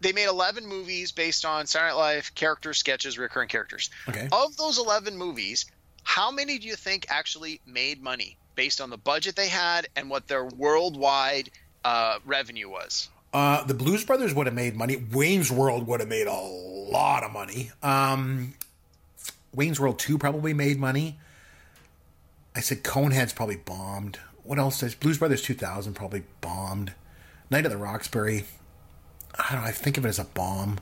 they 0.00 0.12
made 0.12 0.26
11 0.28 0.66
movies 0.66 1.10
based 1.12 1.44
on 1.44 1.66
Saturday 1.66 1.92
Night 1.92 1.98
Live 1.98 2.34
characters, 2.34 2.78
sketches, 2.78 3.18
recurring 3.18 3.48
characters. 3.48 3.88
Okay. 4.08 4.28
Of 4.30 4.56
those 4.56 4.78
11 4.78 5.16
movies, 5.16 5.64
how 6.02 6.30
many 6.30 6.58
do 6.58 6.66
you 6.68 6.76
think 6.76 7.06
actually 7.08 7.60
made 7.66 8.02
money 8.02 8.36
based 8.56 8.80
on 8.80 8.90
the 8.90 8.98
budget 8.98 9.36
they 9.36 9.48
had 9.48 9.88
and 9.96 10.10
what 10.10 10.28
their 10.28 10.44
worldwide 10.44 11.50
uh, 11.84 12.18
revenue 12.26 12.68
was? 12.68 13.08
Uh, 13.32 13.64
the 13.64 13.74
Blues 13.74 14.04
Brothers 14.04 14.34
would 14.34 14.46
have 14.46 14.54
made 14.54 14.76
money. 14.76 14.96
Wayne's 14.96 15.50
World 15.50 15.86
would 15.86 16.00
have 16.00 16.08
made 16.08 16.26
a 16.26 16.32
lot 16.32 17.24
of 17.24 17.32
money. 17.32 17.70
Um, 17.82 18.54
Wayne's 19.54 19.80
World 19.80 19.98
2 19.98 20.18
probably 20.18 20.52
made 20.52 20.78
money. 20.78 21.18
I 22.54 22.60
said 22.60 22.82
Coneheads 22.82 23.34
probably 23.34 23.56
bombed. 23.56 24.18
What 24.42 24.58
else 24.58 24.80
does 24.80 24.94
Blues 24.94 25.18
Brothers 25.18 25.42
2000 25.42 25.94
probably 25.94 26.24
bombed. 26.40 26.92
Night 27.50 27.64
of 27.64 27.72
the 27.72 27.78
Roxbury, 27.78 28.44
I 29.38 29.52
don't 29.52 29.62
know, 29.62 29.68
I 29.68 29.72
think 29.72 29.96
of 29.98 30.04
it 30.04 30.08
as 30.08 30.18
a 30.18 30.24
bomb. 30.24 30.78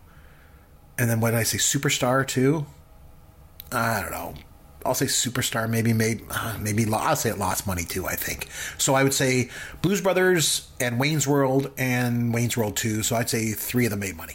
And 0.99 1.09
then 1.09 1.21
what 1.21 1.31
did 1.31 1.39
I 1.39 1.43
say? 1.45 1.59
Superstar 1.59 2.27
2? 2.27 2.67
I 3.73 4.01
don't 4.01 4.11
know. 4.11 4.35
I'll 4.85 4.95
say 4.95 5.07
Superstar 5.07 5.69
maybe 5.69 5.93
made, 5.93 6.23
uh, 6.31 6.57
maybe, 6.61 6.87
I'll 6.93 7.17
say 7.17 7.31
it 7.31 7.39
lost 7.39 7.67
money 7.67 7.85
too, 7.85 8.07
I 8.07 8.15
think. 8.17 8.49
So 8.79 8.95
I 8.95 9.03
would 9.03 9.15
say 9.15 9.51
Blues 9.83 10.01
Brothers 10.01 10.69
and 10.81 10.99
Wayne's 10.99 11.27
World 11.27 11.71
and 11.79 12.33
Wayne's 12.33 12.57
World 12.57 12.77
2. 12.77 13.03
So 13.03 13.17
I'd 13.17 13.31
say 13.31 13.53
three 13.53 13.85
of 13.85 13.91
them 13.91 14.01
made 14.01 14.17
money. 14.17 14.35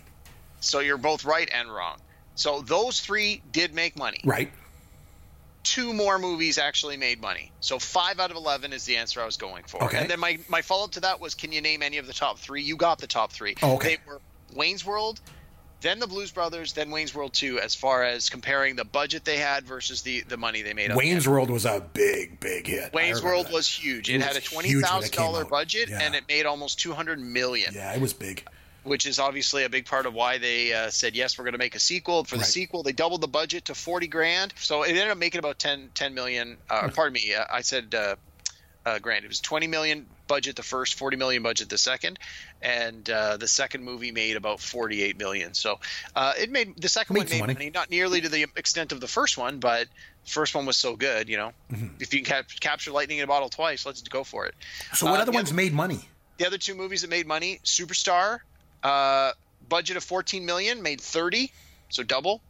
So 0.59 0.79
you're 0.79 0.97
both 0.97 1.25
right 1.25 1.49
and 1.53 1.73
wrong. 1.73 1.97
So 2.35 2.61
those 2.61 2.99
three 2.99 3.41
did 3.51 3.73
make 3.73 3.97
money. 3.97 4.21
Right. 4.25 4.51
two 5.63 5.93
more 5.93 6.19
movies 6.19 6.57
actually 6.57 6.97
made 6.97 7.19
money. 7.21 7.51
So 7.59 7.79
five 7.79 8.19
out 8.19 8.29
of 8.29 8.37
eleven 8.37 8.71
is 8.73 8.83
the 8.85 8.97
answer 8.97 9.21
I 9.21 9.25
was 9.25 9.37
going 9.37 9.63
for. 9.63 9.83
Okay. 9.85 9.97
And 9.99 10.09
then 10.09 10.19
my 10.19 10.37
my 10.47 10.61
follow 10.61 10.83
up 10.85 10.91
to 10.91 10.99
that 11.01 11.19
was, 11.19 11.33
can 11.33 11.51
you 11.51 11.61
name 11.61 11.81
any 11.81 11.97
of 11.97 12.07
the 12.07 12.13
top 12.13 12.37
three? 12.37 12.61
You 12.61 12.75
got 12.77 12.99
the 12.99 13.07
top 13.07 13.31
three. 13.31 13.55
Oh, 13.63 13.75
okay. 13.75 13.95
They 13.95 14.11
were 14.11 14.21
Wayne's 14.53 14.85
World, 14.85 15.21
then 15.85 15.99
the 15.99 16.07
Blues 16.07 16.31
Brothers, 16.31 16.73
then 16.73 16.89
Wayne's 16.91 17.13
World 17.13 17.33
Two. 17.33 17.59
As 17.59 17.75
far 17.75 18.03
as 18.03 18.29
comparing 18.29 18.75
the 18.75 18.83
budget 18.85 19.23
they 19.25 19.37
had 19.37 19.65
versus 19.65 20.01
the 20.01 20.21
the 20.21 20.37
money 20.37 20.61
they 20.61 20.73
made. 20.73 20.95
Wayne's. 20.95 21.27
World 21.27 21.49
was 21.49 21.65
a 21.65 21.79
big, 21.93 22.39
big 22.39 22.67
hit. 22.67 22.93
Wayne's 22.93 23.21
World 23.23 23.45
that. 23.47 23.53
was 23.53 23.67
huge. 23.67 24.09
It, 24.09 24.15
It 24.15 24.21
had 24.21 24.31
a 24.31 24.35
was 24.35 24.43
twenty 24.45 24.69
huge 24.69 24.83
when 24.83 24.83
it 24.83 24.87
thousand 24.87 25.11
came 25.11 25.25
dollar 25.25 25.41
out. 25.43 25.49
budget, 25.49 25.89
Yeah. 25.89 26.01
and 26.01 26.15
it 26.15 26.23
made 26.27 26.45
almost 26.45 26.79
two 26.79 26.93
hundred 26.93 27.19
million. 27.19 27.73
Yeah, 27.73 27.93
it 27.93 28.01
was 28.01 28.13
big. 28.13 28.45
which 28.83 29.05
is 29.07 29.17
obviously 29.19 29.63
a 29.63 29.69
big 29.69 29.85
part 29.85 30.05
of 30.05 30.13
why 30.13 30.37
they 30.37 30.71
uh, 30.71 30.89
said 30.91 31.15
yes 31.15 31.37
we're 31.39 31.43
going 31.43 31.53
to 31.53 31.57
make 31.57 31.73
a 31.75 31.79
sequel 31.79 32.23
for 32.23 32.35
the 32.35 32.41
Right. 32.41 32.47
sequel 32.47 32.83
they 32.83 32.91
doubled 32.91 33.21
the 33.21 33.27
budget 33.27 33.65
to 33.65 33.73
40 33.73 34.05
grand 34.07 34.53
so 34.57 34.83
it 34.83 34.89
ended 34.89 35.07
up 35.09 35.17
making 35.17 35.39
about 35.39 35.57
10 35.57 35.89
10 35.95 36.13
million 36.13 36.57
uh, 36.69 36.87
pardon 36.93 37.13
me 37.13 37.33
uh, 37.33 37.45
i 37.51 37.61
said 37.61 37.95
uh, 38.85 38.99
grand 38.99 39.25
it 39.25 39.27
was 39.27 39.39
20 39.39 39.67
million 39.67 40.05
budget 40.27 40.55
the 40.55 40.63
first 40.63 40.95
40 40.95 41.17
million 41.17 41.41
budget 41.43 41.69
the 41.69 41.77
second 41.77 42.19
and 42.61 43.09
uh, 43.09 43.37
the 43.37 43.47
second 43.47 43.83
movie 43.83 44.11
made 44.11 44.35
about 44.35 44.59
48 44.59 45.17
million 45.17 45.53
so 45.53 45.79
uh, 46.15 46.33
it 46.37 46.51
made 46.51 46.75
the 46.79 46.89
second 46.89 47.15
one 47.17 47.27
made 47.29 47.39
money. 47.39 47.53
money 47.53 47.71
not 47.73 47.89
nearly 47.89 48.21
to 48.21 48.29
the 48.29 48.43
extent 48.55 48.91
of 48.91 49.01
the 49.01 49.07
first 49.07 49.37
one 49.37 49.59
but 49.59 49.87
the 50.23 50.29
first 50.31 50.53
one 50.55 50.65
was 50.65 50.77
so 50.77 50.95
good 50.95 51.27
you 51.29 51.37
know 51.37 51.51
Mm-hmm. 51.71 51.87
if 51.99 52.13
you 52.13 52.21
can 52.21 52.25
cap- 52.43 52.49
capture 52.59 52.91
lightning 52.91 53.17
in 53.17 53.23
a 53.23 53.27
bottle 53.27 53.49
twice 53.49 53.85
let's 53.85 54.01
go 54.03 54.23
for 54.23 54.45
it 54.45 54.53
So 54.93 55.07
what 55.07 55.19
Uh, 55.19 55.21
other 55.23 55.31
the 55.31 55.35
ones 55.37 55.51
made 55.53 55.73
money? 55.73 55.99
the 56.37 56.45
other 56.45 56.57
two 56.57 56.75
movies 56.75 57.01
that 57.01 57.09
made 57.09 57.25
money 57.27 57.59
superstar 57.63 58.39
uh, 58.83 59.31
budget 59.67 59.97
of 59.97 60.03
14 60.03 60.45
million 60.45 60.81
made 60.83 61.01
30 61.01 61.51
so 61.89 62.03
double 62.03 62.41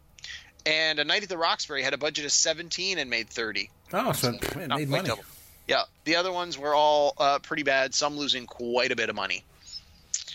and 0.65 1.00
a 1.00 1.04
night 1.06 1.24
at 1.24 1.30
the 1.30 1.38
roxbury 1.38 1.82
had 1.84 1.93
a 1.93 1.98
budget 1.98 2.26
of 2.26 2.32
17 2.32 2.98
and 3.00 3.10
made 3.10 3.30
30 3.30 3.69
Oh, 3.93 4.12
so 4.13 4.34
it 4.34 4.56
made 4.67 4.89
money. 4.89 5.08
double. 5.08 5.24
Yeah 5.67 5.84
the 6.04 6.15
other 6.15 6.32
ones 6.32 6.58
were 6.58 6.73
all 6.75 7.13
uh, 7.17 7.39
pretty 7.39 7.63
bad 7.63 7.93
some 7.93 8.17
losing 8.17 8.45
quite 8.45 8.91
a 8.91 8.95
bit 8.95 9.10
of 9.10 9.15
money 9.15 9.43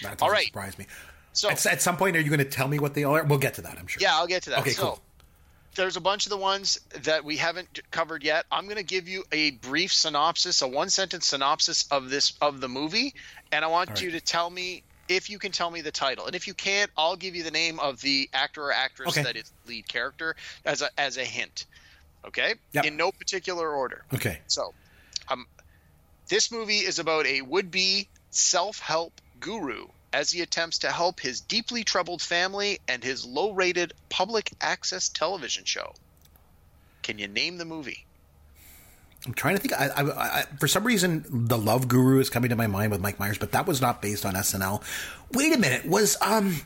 That 0.02 0.18
doesn't 0.18 0.22
All 0.22 0.30
right. 0.30 0.46
surprise 0.46 0.78
me. 0.78 0.86
so 1.32 1.50
At, 1.50 1.64
at 1.66 1.82
some 1.82 1.96
point, 1.96 2.16
are 2.16 2.20
you 2.20 2.28
going 2.30 2.38
to 2.38 2.44
tell 2.44 2.68
me 2.68 2.78
what 2.78 2.94
they 2.94 3.04
all 3.04 3.16
are? 3.16 3.24
We'll 3.24 3.38
get 3.38 3.54
to 3.54 3.62
that, 3.62 3.78
I'm 3.78 3.86
sure. 3.86 4.00
yeah 4.00 4.14
i'll 4.14 4.26
get 4.26 4.42
to 4.44 4.50
that 4.50 4.60
Okay, 4.60 4.70
so 4.70 4.82
cool. 4.82 5.00
there's 5.76 5.96
a 5.96 6.00
bunch 6.00 6.26
of 6.26 6.30
the 6.30 6.36
ones 6.36 6.80
that 7.02 7.24
we 7.24 7.36
haven't 7.36 7.80
covered 7.90 8.22
yet 8.24 8.44
i'm 8.50 8.64
going 8.64 8.76
to 8.76 8.82
give 8.82 9.08
you 9.08 9.24
a 9.32 9.52
brief 9.52 9.92
synopsis 9.92 10.62
a 10.62 10.68
one 10.68 10.90
sentence 10.90 11.26
synopsis 11.26 11.86
of 11.90 12.10
this 12.10 12.32
of 12.40 12.60
the 12.60 12.68
movie 12.68 13.14
and 13.52 13.64
i 13.64 13.68
want 13.68 13.90
right. 13.90 14.02
you 14.02 14.10
to 14.12 14.20
tell 14.20 14.50
me 14.50 14.82
if 15.08 15.28
you 15.28 15.38
can 15.40 15.50
tell 15.52 15.70
me 15.70 15.80
the 15.80 15.90
title 15.90 16.26
and 16.26 16.34
if 16.34 16.46
you 16.46 16.54
can't 16.54 16.90
i'll 16.96 17.16
give 17.16 17.34
you 17.36 17.42
the 17.42 17.50
name 17.50 17.78
of 17.80 18.00
the 18.00 18.28
actor 18.32 18.64
or 18.64 18.72
actress 18.72 19.10
Okay. 19.10 19.22
that 19.22 19.36
is 19.36 19.52
lead 19.66 19.86
character 19.88 20.34
as 20.64 20.82
a 20.82 20.88
as 21.00 21.16
a 21.18 21.24
hint 21.24 21.66
okay 22.26 22.54
Yep. 22.72 22.84
in 22.84 22.96
no 22.96 23.10
particular 23.12 23.70
order 23.70 24.04
Okay. 24.14 24.40
so 24.46 24.72
um 25.30 25.46
this 26.28 26.52
movie 26.52 26.78
is 26.78 26.98
about 26.98 27.26
a 27.26 27.42
would-be 27.42 28.08
self-help 28.30 29.20
guru 29.40 29.86
as 30.12 30.30
he 30.30 30.40
attempts 30.42 30.78
to 30.78 30.90
help 30.90 31.18
his 31.20 31.40
deeply 31.40 31.82
troubled 31.84 32.22
family 32.22 32.78
and 32.88 33.02
his 33.02 33.24
low-rated 33.24 33.92
public 34.10 34.50
access 34.60 35.08
television 35.08 35.64
show. 35.64 35.92
Can 37.02 37.18
you 37.18 37.26
name 37.28 37.58
the 37.58 37.64
movie? 37.64 38.06
I'm 39.26 39.34
trying 39.34 39.56
to 39.56 39.60
think. 39.60 39.74
I, 39.74 39.88
I, 39.88 40.02
I, 40.40 40.42
for 40.58 40.66
some 40.68 40.84
reason, 40.84 41.24
the 41.28 41.58
Love 41.58 41.88
Guru 41.88 42.20
is 42.20 42.30
coming 42.30 42.50
to 42.50 42.56
my 42.56 42.66
mind 42.66 42.90
with 42.92 43.00
Mike 43.00 43.18
Myers, 43.18 43.36
but 43.38 43.52
that 43.52 43.66
was 43.66 43.80
not 43.80 44.00
based 44.00 44.24
on 44.24 44.34
SNL. 44.34 44.82
Wait 45.32 45.52
a 45.54 45.58
minute. 45.58 45.84
Was 45.86 46.16
um 46.22 46.56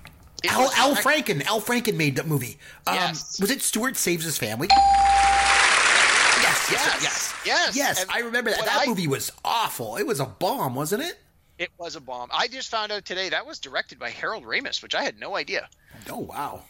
It 0.43 0.53
Al, 0.53 0.61
was- 0.61 0.75
Al 0.77 0.95
Franken? 0.95 1.45
Al 1.47 1.61
Franken 1.61 1.97
made 1.97 2.17
that 2.17 2.27
movie. 2.27 2.59
Um, 2.87 2.95
Yes. 2.95 3.41
Was 3.41 3.51
it 3.51 3.61
Stuart 3.63 3.97
Saves 3.97 4.25
His 4.25 4.39
Family? 4.39 4.69
Yes, 4.71 6.69
yes, 6.71 6.71
Yes, 6.71 7.03
yes, 7.03 7.34
yes. 7.47 7.77
yes. 7.77 8.03
And 8.03 8.11
I 8.11 8.21
remember 8.21 8.51
that. 8.51 8.65
That 8.65 8.83
I- 8.83 8.87
movie 8.87 9.07
was 9.09 9.31
awful. 9.45 9.97
It 9.97 10.07
was 10.07 10.21
a 10.21 10.27
bomb, 10.27 10.75
wasn't 10.75 11.03
it? 11.03 11.19
It 11.59 11.71
was 11.79 11.95
a 11.95 12.01
bomb. 12.01 12.31
I 12.33 12.49
just 12.49 12.69
found 12.71 12.91
out 12.91 13.05
today 13.05 13.29
that 13.29 13.47
was 13.47 13.61
directed 13.61 13.99
by 13.99 14.11
Harold 14.11 14.45
Ramis, 14.45 14.83
which 14.83 14.95
I 14.95 15.03
had 15.05 15.19
no 15.21 15.37
idea. 15.37 15.69
Oh 16.11 16.19
wow. 16.19 16.63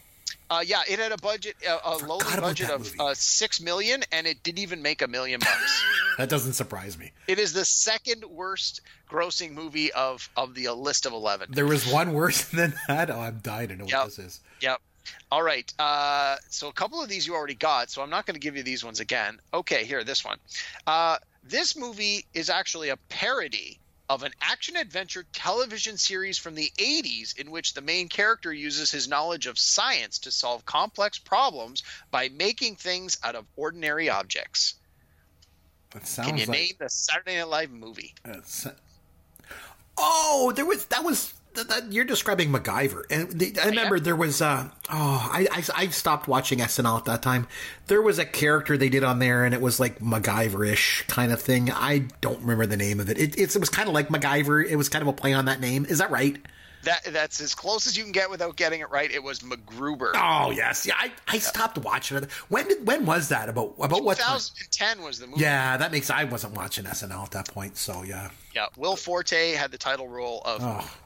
Uh, 0.47 0.61
yeah, 0.63 0.81
it 0.87 0.99
had 0.99 1.11
a 1.11 1.17
budget, 1.17 1.55
uh, 1.67 1.79
a 1.83 1.97
lowly 2.05 2.23
budget 2.39 2.69
of 2.69 2.93
uh, 2.99 3.15
six 3.15 3.59
million, 3.59 4.03
and 4.11 4.27
it 4.27 4.43
didn't 4.43 4.59
even 4.59 4.83
make 4.83 5.01
a 5.01 5.07
million 5.07 5.39
bucks. 5.39 5.83
That 6.17 6.29
doesn't 6.29 6.53
surprise 6.53 6.97
me. 6.97 7.11
it 7.27 7.39
is 7.39 7.51
the 7.51 7.65
second 7.65 8.23
worst 8.23 8.79
grossing 9.09 9.51
movie 9.51 9.91
of 9.91 10.29
of 10.37 10.53
the 10.53 10.69
list 10.69 11.05
of 11.05 11.11
eleven. 11.11 11.49
There 11.51 11.65
was 11.65 11.85
one 11.91 12.13
worse 12.13 12.45
than 12.51 12.73
that. 12.87 13.09
Oh, 13.09 13.19
I'm 13.19 13.39
dying 13.39 13.67
to 13.67 13.75
know 13.75 13.83
Yep. 13.85 13.97
what 13.97 14.05
this 14.15 14.19
is. 14.19 14.39
Yep. 14.61 14.79
All 15.31 15.43
right. 15.43 15.71
Uh, 15.79 16.37
so 16.49 16.67
a 16.67 16.73
couple 16.73 17.01
of 17.01 17.09
these 17.09 17.25
you 17.27 17.35
already 17.35 17.55
got, 17.55 17.89
so 17.89 18.01
I'm 18.01 18.09
not 18.09 18.25
going 18.25 18.35
to 18.35 18.39
give 18.39 18.55
you 18.55 18.63
these 18.63 18.83
ones 18.83 18.99
again. 18.99 19.39
Okay, 19.53 19.85
here, 19.85 20.03
this 20.03 20.23
one. 20.23 20.37
Uh, 20.85 21.17
this 21.43 21.77
movie 21.77 22.25
is 22.33 22.49
actually 22.49 22.89
a 22.89 22.97
parody 23.09 23.79
of 24.09 24.23
an 24.23 24.31
action 24.41 24.75
adventure 24.75 25.25
television 25.33 25.97
series 25.97 26.37
from 26.37 26.55
the 26.55 26.71
80s 26.77 27.37
in 27.37 27.49
which 27.49 27.73
the 27.73 27.81
main 27.81 28.07
character 28.07 28.53
uses 28.53 28.91
his 28.91 29.07
knowledge 29.07 29.47
of 29.47 29.57
science 29.57 30.19
to 30.19 30.31
solve 30.31 30.65
complex 30.65 31.17
problems 31.17 31.83
by 32.11 32.29
making 32.29 32.75
things 32.75 33.17
out 33.23 33.35
of 33.35 33.45
ordinary 33.55 34.09
objects. 34.09 34.75
That 35.91 36.05
sounds 36.05 36.29
Can 36.29 36.37
you 36.37 36.45
like 36.45 36.59
name 36.59 36.73
the 36.79 36.89
Saturday 36.89 37.37
Night 37.37 37.47
Live 37.47 37.71
movie? 37.71 38.13
Uh, 38.23 38.41
oh, 39.97 40.51
there 40.55 40.65
was 40.65 40.85
that 40.87 41.03
was 41.03 41.33
that, 41.55 41.67
that, 41.69 41.91
you're 41.91 42.05
describing 42.05 42.51
MacGyver, 42.51 43.03
and 43.09 43.31
the, 43.31 43.57
I 43.61 43.67
remember 43.67 43.99
there 43.99 44.15
was. 44.15 44.41
Uh, 44.41 44.69
oh, 44.89 45.29
I, 45.31 45.47
I 45.51 45.63
I 45.75 45.87
stopped 45.87 46.27
watching 46.27 46.59
SNL 46.59 46.97
at 46.97 47.05
that 47.05 47.21
time. 47.21 47.47
There 47.87 48.01
was 48.01 48.19
a 48.19 48.25
character 48.25 48.77
they 48.77 48.89
did 48.89 49.03
on 49.03 49.19
there, 49.19 49.45
and 49.45 49.53
it 49.53 49.61
was 49.61 49.79
like 49.79 49.99
MacGyver-ish 49.99 51.05
kind 51.07 51.31
of 51.31 51.41
thing. 51.41 51.71
I 51.71 52.05
don't 52.21 52.41
remember 52.41 52.65
the 52.65 52.77
name 52.77 52.99
of 52.99 53.09
it. 53.09 53.17
It, 53.17 53.37
it's, 53.39 53.55
it 53.55 53.59
was 53.59 53.69
kind 53.69 53.87
of 53.87 53.93
like 53.93 54.09
MacGyver. 54.09 54.65
It 54.65 54.75
was 54.75 54.89
kind 54.89 55.01
of 55.01 55.07
a 55.07 55.13
play 55.13 55.33
on 55.33 55.45
that 55.45 55.59
name. 55.59 55.85
Is 55.85 55.97
that 55.97 56.11
right? 56.11 56.37
That 56.85 57.03
that's 57.05 57.41
as 57.41 57.55
close 57.55 57.87
as 57.87 57.97
you 57.97 58.03
can 58.03 58.11
get 58.11 58.29
without 58.29 58.55
getting 58.55 58.79
it 58.79 58.89
right. 58.91 59.11
It 59.11 59.23
was 59.23 59.39
MacGruber. 59.39 60.11
Oh 60.15 60.51
yes, 60.51 60.85
yeah. 60.85 60.93
I, 60.97 61.11
I 61.27 61.39
stopped 61.39 61.79
watching 61.79 62.17
it. 62.17 62.31
When 62.49 62.67
did 62.67 62.85
when 62.85 63.05
was 63.05 63.29
that? 63.29 63.49
About 63.49 63.73
about 63.79 64.03
what 64.03 64.19
time? 64.19 64.37
2010 64.37 65.01
was 65.01 65.19
the 65.19 65.27
movie. 65.27 65.41
Yeah, 65.41 65.77
that 65.77 65.91
makes. 65.91 66.11
I 66.11 66.25
wasn't 66.25 66.53
watching 66.53 66.85
SNL 66.85 67.23
at 67.23 67.31
that 67.31 67.47
point, 67.47 67.77
so 67.77 68.03
yeah. 68.03 68.29
Yeah, 68.53 68.67
Will 68.77 68.95
Forte 68.95 69.53
had 69.53 69.71
the 69.71 69.79
title 69.79 70.07
role 70.07 70.41
of. 70.45 70.61
Oh, 70.63 70.97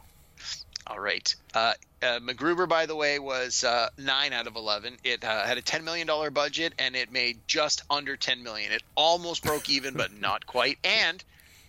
All 0.90 1.00
right. 1.00 1.36
Uh, 1.54 1.74
uh, 2.02 2.20
MacGruber, 2.20 2.68
by 2.68 2.86
the 2.88 2.96
way, 2.96 3.20
was 3.20 3.64
uh, 3.64 3.90
nine 3.98 4.34
out 4.34 4.48
of 4.48 4.56
eleven. 4.56 4.96
It 5.04 5.24
uh, 5.24 5.46
had 5.46 5.58
a 5.58 5.62
ten 5.62 5.84
million 5.84 6.08
dollar 6.08 6.32
budget 6.32 6.74
and 6.80 6.96
it 6.96 7.12
made 7.12 7.40
just 7.48 7.84
under 7.90 8.18
ten 8.18 8.42
million. 8.44 8.72
It 8.72 8.82
almost 8.96 9.44
broke 9.44 9.70
even, 9.70 9.94
but 9.94 10.12
not 10.20 10.46
quite. 10.48 10.80
And 10.84 11.24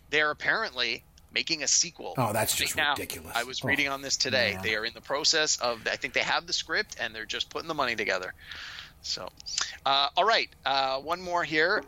they're 0.09 0.30
apparently 0.30 1.02
making 1.33 1.62
a 1.62 1.68
sequel. 1.68 2.14
Oh, 2.16 2.33
that's 2.33 2.56
just 2.56 2.76
now. 2.76 2.92
ridiculous. 2.92 3.33
I 3.37 3.44
was 3.44 3.61
Oh, 3.62 3.68
reading 3.68 3.88
on 3.88 4.02
this 4.02 4.16
today. 4.16 4.52
yeah. 4.52 4.62
They 4.62 4.74
are 4.74 4.85
in 4.85 4.94
the 4.94 5.00
process 5.02 5.59
of. 5.61 5.87
I 5.87 5.96
think 5.96 6.14
they 6.14 6.20
have 6.20 6.46
the 6.46 6.52
script 6.54 6.96
and 6.98 7.14
they're 7.14 7.26
just 7.26 7.50
putting 7.50 7.68
the 7.68 7.74
money 7.74 7.96
together. 7.96 8.33
So, 9.02 9.28
uh, 9.87 10.09
all 10.16 10.24
right, 10.24 10.48
uh, 10.66 10.98
one 10.98 11.20
more 11.22 11.42
here. 11.44 11.83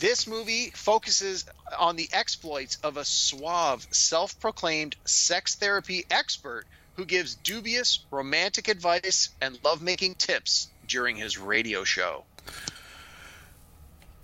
This 0.00 0.26
movie 0.26 0.70
focuses 0.70 1.44
on 1.78 1.96
the 1.96 2.08
exploits 2.14 2.78
of 2.82 2.96
a 2.96 3.04
suave, 3.04 3.86
self 3.90 4.40
proclaimed 4.40 4.96
sex 5.04 5.56
therapy 5.56 6.06
expert 6.10 6.64
who 6.94 7.04
gives 7.04 7.34
dubious 7.34 7.98
romantic 8.10 8.68
advice 8.68 9.28
and 9.42 9.62
lovemaking 9.62 10.14
tips 10.14 10.68
during 10.88 11.16
his 11.16 11.36
radio 11.36 11.84
show. 11.84 12.24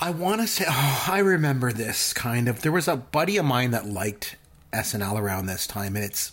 I 0.00 0.12
want 0.12 0.40
to 0.40 0.46
say, 0.46 0.64
oh, 0.68 1.04
I 1.08 1.18
remember 1.18 1.72
this 1.72 2.14
kind 2.14 2.48
of. 2.48 2.62
There 2.62 2.72
was 2.72 2.88
a 2.88 2.96
buddy 2.96 3.36
of 3.36 3.44
mine 3.44 3.72
that 3.72 3.84
liked 3.84 4.36
SNL 4.72 5.20
around 5.20 5.44
this 5.44 5.66
time, 5.66 5.94
and 5.94 6.06
it's, 6.06 6.32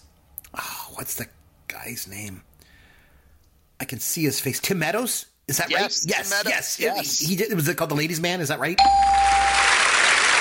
oh, 0.58 0.92
what's 0.94 1.16
the 1.16 1.28
guy's 1.68 2.08
name? 2.08 2.44
I 3.78 3.84
can 3.84 4.00
see 4.00 4.24
his 4.24 4.40
face. 4.40 4.62
Tim 4.62 4.80
Meadows? 4.80 5.26
Is 5.48 5.58
that 5.58 5.70
Yes, 5.70 6.06
right? 6.06 6.18
Yes, 6.18 6.44
yes, 6.46 6.80
yes. 6.80 7.20
He, 7.20 7.26
he 7.28 7.36
did. 7.36 7.54
Was 7.54 7.68
it 7.68 7.76
called 7.76 7.92
The 7.92 7.96
Ladies' 7.96 8.22
Man? 8.22 8.40
Is 8.42 8.48
that 8.48 8.60
right? 8.60 8.78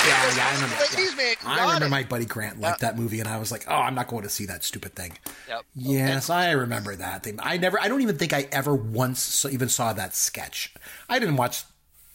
Yeah, 0.05 0.37
yeah, 0.37 0.49
I 0.49 0.55
remember. 0.55 0.77
Ladies' 0.81 1.11
yeah. 1.11 1.17
Man, 1.17 1.37
I 1.45 1.65
remember 1.65 1.87
it. 1.87 1.91
my 1.91 2.03
buddy 2.03 2.25
Grant 2.25 2.61
liked 2.61 2.81
that 2.81 2.99
movie, 2.99 3.21
and 3.21 3.29
I 3.29 3.39
was 3.39 3.53
like, 3.53 3.65
"Oh, 3.69 3.75
I'm 3.75 3.95
not 3.95 4.09
going 4.09 4.25
to 4.25 4.29
see 4.29 4.47
that 4.47 4.65
stupid 4.65 4.95
thing." 4.97 5.13
Yep. 5.49 5.63
Yes, 5.77 6.29
I 6.29 6.51
remember 6.53 6.97
that 6.97 7.23
thing. 7.23 7.39
I 7.41 7.57
never. 7.57 7.81
I 7.81 7.87
don't 7.89 8.01
even 8.03 8.19
think 8.19 8.33
I 8.33 8.49
ever 8.51 8.75
once 8.75 9.45
even 9.45 9.69
saw 9.69 9.93
that 9.93 10.15
sketch. 10.17 10.75
I 11.09 11.21
didn't 11.21 11.37
watch 11.37 11.63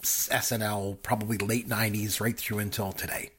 SNL 0.03 1.01
probably 1.01 1.37
late 1.37 1.67
'90s 1.69 2.19
right 2.19 2.37
through 2.37 2.59
until 2.59 2.91
today. 2.91 3.31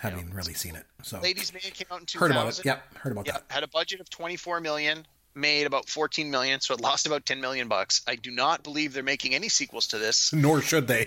Haven't 0.00 0.32
really 0.32 0.54
seen 0.54 0.76
it. 0.76 0.84
So 1.02 1.20
Ladies' 1.20 1.52
Man 1.52 1.60
came 1.60 1.86
out 1.90 2.00
in 2.00 2.06
2000. 2.06 2.20
heard 2.20 2.30
about 2.40 2.58
it. 2.58 2.64
Yep, 2.64 2.94
heard 2.98 3.12
about 3.12 3.26
Yeah, 3.26 3.32
that. 3.34 3.44
had 3.48 3.62
a 3.64 3.68
budget 3.68 4.00
of 4.00 4.08
24 4.08 4.60
million, 4.60 5.06
made 5.34 5.66
about 5.66 5.88
14 5.88 6.30
million, 6.30 6.60
so 6.60 6.74
it 6.74 6.80
lost 6.80 7.06
about 7.06 7.26
10 7.26 7.40
million 7.40 7.68
bucks. 7.68 8.02
I 8.06 8.16
do 8.16 8.30
not 8.30 8.62
believe 8.62 8.92
they're 8.92 9.02
making 9.02 9.34
any 9.34 9.48
sequels 9.48 9.86
to 9.88 9.98
this. 9.98 10.32
Nor 10.32 10.62
should 10.62 10.86
they. 10.86 11.06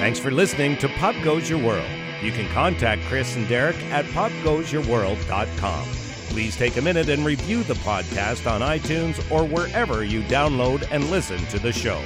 Thanks 0.00 0.18
for 0.18 0.30
listening 0.30 0.78
to 0.78 0.88
Pop 0.88 1.14
Goes 1.22 1.50
Your 1.50 1.58
World. 1.58 1.90
You 2.22 2.32
can 2.32 2.48
contact 2.52 3.02
Chris 3.02 3.36
and 3.36 3.46
Derek 3.48 3.76
at 3.92 4.04
popgoesyourworld.com. 4.06 5.88
Please 6.28 6.56
take 6.56 6.76
a 6.76 6.82
minute 6.82 7.08
and 7.08 7.24
review 7.24 7.62
the 7.62 7.74
podcast 7.74 8.50
on 8.50 8.60
iTunes 8.60 9.18
or 9.30 9.44
wherever 9.44 10.04
you 10.04 10.22
download 10.22 10.86
and 10.90 11.10
listen 11.10 11.38
to 11.46 11.58
the 11.58 11.72
show. 11.72 12.02